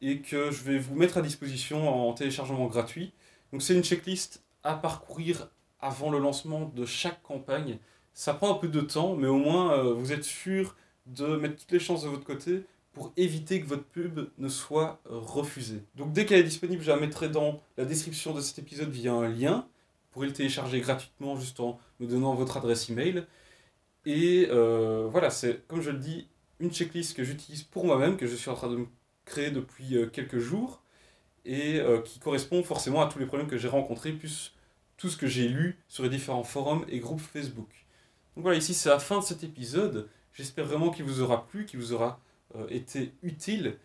et 0.00 0.22
que 0.22 0.50
je 0.50 0.64
vais 0.64 0.78
vous 0.80 0.96
mettre 0.96 1.18
à 1.18 1.22
disposition 1.22 2.08
en 2.08 2.12
téléchargement 2.14 2.66
gratuit. 2.66 3.12
Donc 3.52 3.62
c'est 3.62 3.74
une 3.74 3.84
checklist 3.84 4.42
à 4.64 4.74
parcourir 4.74 5.50
avant 5.80 6.10
le 6.10 6.18
lancement 6.18 6.72
de 6.74 6.84
chaque 6.84 7.22
campagne 7.22 7.78
ça 8.16 8.32
prend 8.32 8.50
un 8.50 8.58
peu 8.58 8.68
de 8.68 8.80
temps, 8.80 9.14
mais 9.14 9.28
au 9.28 9.36
moins 9.36 9.74
euh, 9.74 9.92
vous 9.92 10.10
êtes 10.10 10.24
sûr 10.24 10.74
de 11.04 11.36
mettre 11.36 11.56
toutes 11.56 11.70
les 11.70 11.78
chances 11.78 12.02
de 12.02 12.08
votre 12.08 12.24
côté 12.24 12.64
pour 12.94 13.12
éviter 13.18 13.60
que 13.60 13.66
votre 13.66 13.84
pub 13.84 14.20
ne 14.38 14.48
soit 14.48 15.02
euh, 15.10 15.18
refusée. 15.18 15.84
Donc 15.96 16.14
dès 16.14 16.24
qu'elle 16.24 16.40
est 16.40 16.44
disponible, 16.44 16.82
je 16.82 16.90
la 16.90 16.96
mettrai 16.96 17.28
dans 17.28 17.62
la 17.76 17.84
description 17.84 18.32
de 18.32 18.40
cet 18.40 18.58
épisode 18.58 18.88
via 18.88 19.12
un 19.12 19.28
lien. 19.28 19.68
Vous 19.68 20.12
pourrez 20.12 20.28
le 20.28 20.32
télécharger 20.32 20.80
gratuitement 20.80 21.38
juste 21.38 21.60
en 21.60 21.78
me 22.00 22.06
donnant 22.06 22.34
votre 22.34 22.56
adresse 22.56 22.88
email. 22.88 23.26
Et 24.06 24.48
euh, 24.50 25.06
voilà, 25.12 25.28
c'est 25.28 25.66
comme 25.68 25.82
je 25.82 25.90
le 25.90 25.98
dis, 25.98 26.26
une 26.58 26.72
checklist 26.72 27.14
que 27.14 27.22
j'utilise 27.22 27.64
pour 27.64 27.84
moi-même, 27.84 28.16
que 28.16 28.26
je 28.26 28.34
suis 28.34 28.48
en 28.48 28.54
train 28.54 28.70
de 28.70 28.76
me 28.76 28.86
créer 29.26 29.50
depuis 29.50 29.94
quelques 30.10 30.38
jours, 30.38 30.80
et 31.44 31.82
qui 32.04 32.18
correspond 32.18 32.62
forcément 32.62 33.02
à 33.02 33.08
tous 33.08 33.18
les 33.18 33.26
problèmes 33.26 33.48
que 33.48 33.58
j'ai 33.58 33.68
rencontrés, 33.68 34.12
plus 34.12 34.54
tout 34.96 35.10
ce 35.10 35.18
que 35.18 35.26
j'ai 35.26 35.48
lu 35.48 35.76
sur 35.88 36.02
les 36.02 36.08
différents 36.08 36.44
forums 36.44 36.86
et 36.88 37.00
groupes 37.00 37.20
Facebook. 37.20 37.85
Donc 38.36 38.42
voilà, 38.42 38.58
ici 38.58 38.74
c'est 38.74 38.90
la 38.90 38.98
fin 38.98 39.18
de 39.18 39.24
cet 39.24 39.42
épisode. 39.44 40.08
J'espère 40.34 40.66
vraiment 40.66 40.90
qu'il 40.90 41.06
vous 41.06 41.22
aura 41.22 41.46
plu, 41.46 41.64
qu'il 41.64 41.80
vous 41.80 41.94
aura 41.94 42.20
euh, 42.54 42.66
été 42.68 43.14
utile 43.22 43.78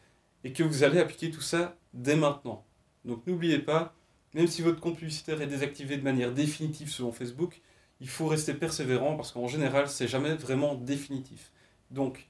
et 0.43 0.51
que 0.51 0.63
vous 0.63 0.83
allez 0.83 0.99
appliquer 0.99 1.31
tout 1.31 1.41
ça 1.41 1.77
dès 1.93 2.17
maintenant. 2.17 2.65
Donc 3.05 3.25
n'oubliez 3.25 3.59
pas, 3.59 3.95
même 4.33 4.47
si 4.47 4.61
votre 4.61 4.81
compte 4.81 4.97
publicitaire 4.97 5.41
est 5.41 5.47
désactivé 5.47 5.95
de 5.95 6.03
manière 6.03 6.33
définitive 6.33 6.89
selon 6.89 7.13
Facebook, 7.13 7.61
il 8.01 8.09
faut 8.09 8.27
rester 8.27 8.53
persévérant 8.53 9.15
parce 9.15 9.31
qu'en 9.31 9.47
général, 9.47 9.87
c'est 9.87 10.07
jamais 10.07 10.35
vraiment 10.35 10.75
définitif. 10.75 11.51
Donc 11.89 12.29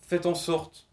faites 0.00 0.26
en 0.26 0.34
sorte 0.34 0.88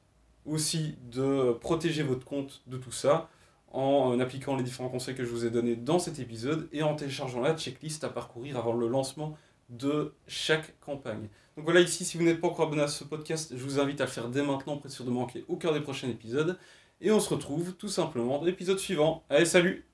aussi 0.46 0.96
de 1.10 1.54
protéger 1.54 2.04
votre 2.04 2.26
compte 2.26 2.62
de 2.68 2.78
tout 2.78 2.92
ça 2.92 3.30
en 3.72 4.20
appliquant 4.20 4.56
les 4.56 4.64
différents 4.64 4.90
conseils 4.90 5.16
que 5.16 5.24
je 5.24 5.30
vous 5.30 5.46
ai 5.46 5.50
donnés 5.50 5.76
dans 5.76 5.98
cet 5.98 6.20
épisode 6.20 6.68
et 6.72 6.84
en 6.84 6.96
téléchargeant 6.96 7.40
la 7.42 7.56
checklist 7.56 8.04
à 8.04 8.10
parcourir 8.10 8.58
avant 8.58 8.74
le 8.74 8.88
lancement 8.88 9.38
de 9.72 10.14
chaque 10.28 10.80
campagne. 10.80 11.28
Donc 11.58 11.66
voilà, 11.66 11.82
ici, 11.82 12.06
si 12.06 12.18
vous 12.18 12.24
n'êtes 12.24 12.40
pas 12.40 12.48
encore 12.48 12.68
abonné 12.68 12.84
à 12.84 12.88
ce 12.88 13.04
podcast, 13.04 13.54
je 13.56 13.64
vous 13.64 13.80
invite 13.80 14.00
à 14.02 14.06
le 14.06 14.10
faire 14.10 14.30
dès 14.30 14.44
maintenant 14.44 14.78
pour 14.78 14.86
être 14.86 14.92
sûr 14.92 15.06
de 15.06 15.12
manquer 15.12 15.44
aucun 15.48 15.74
des 15.74 15.82
prochains 15.82 16.10
épisodes. 16.10 16.58
Et 17.02 17.12
on 17.12 17.20
se 17.20 17.30
retrouve 17.30 17.74
tout 17.74 17.88
simplement 17.88 18.38
dans 18.38 18.46
l'épisode 18.46 18.78
suivant. 18.78 19.24
Allez, 19.30 19.46
salut 19.46 19.91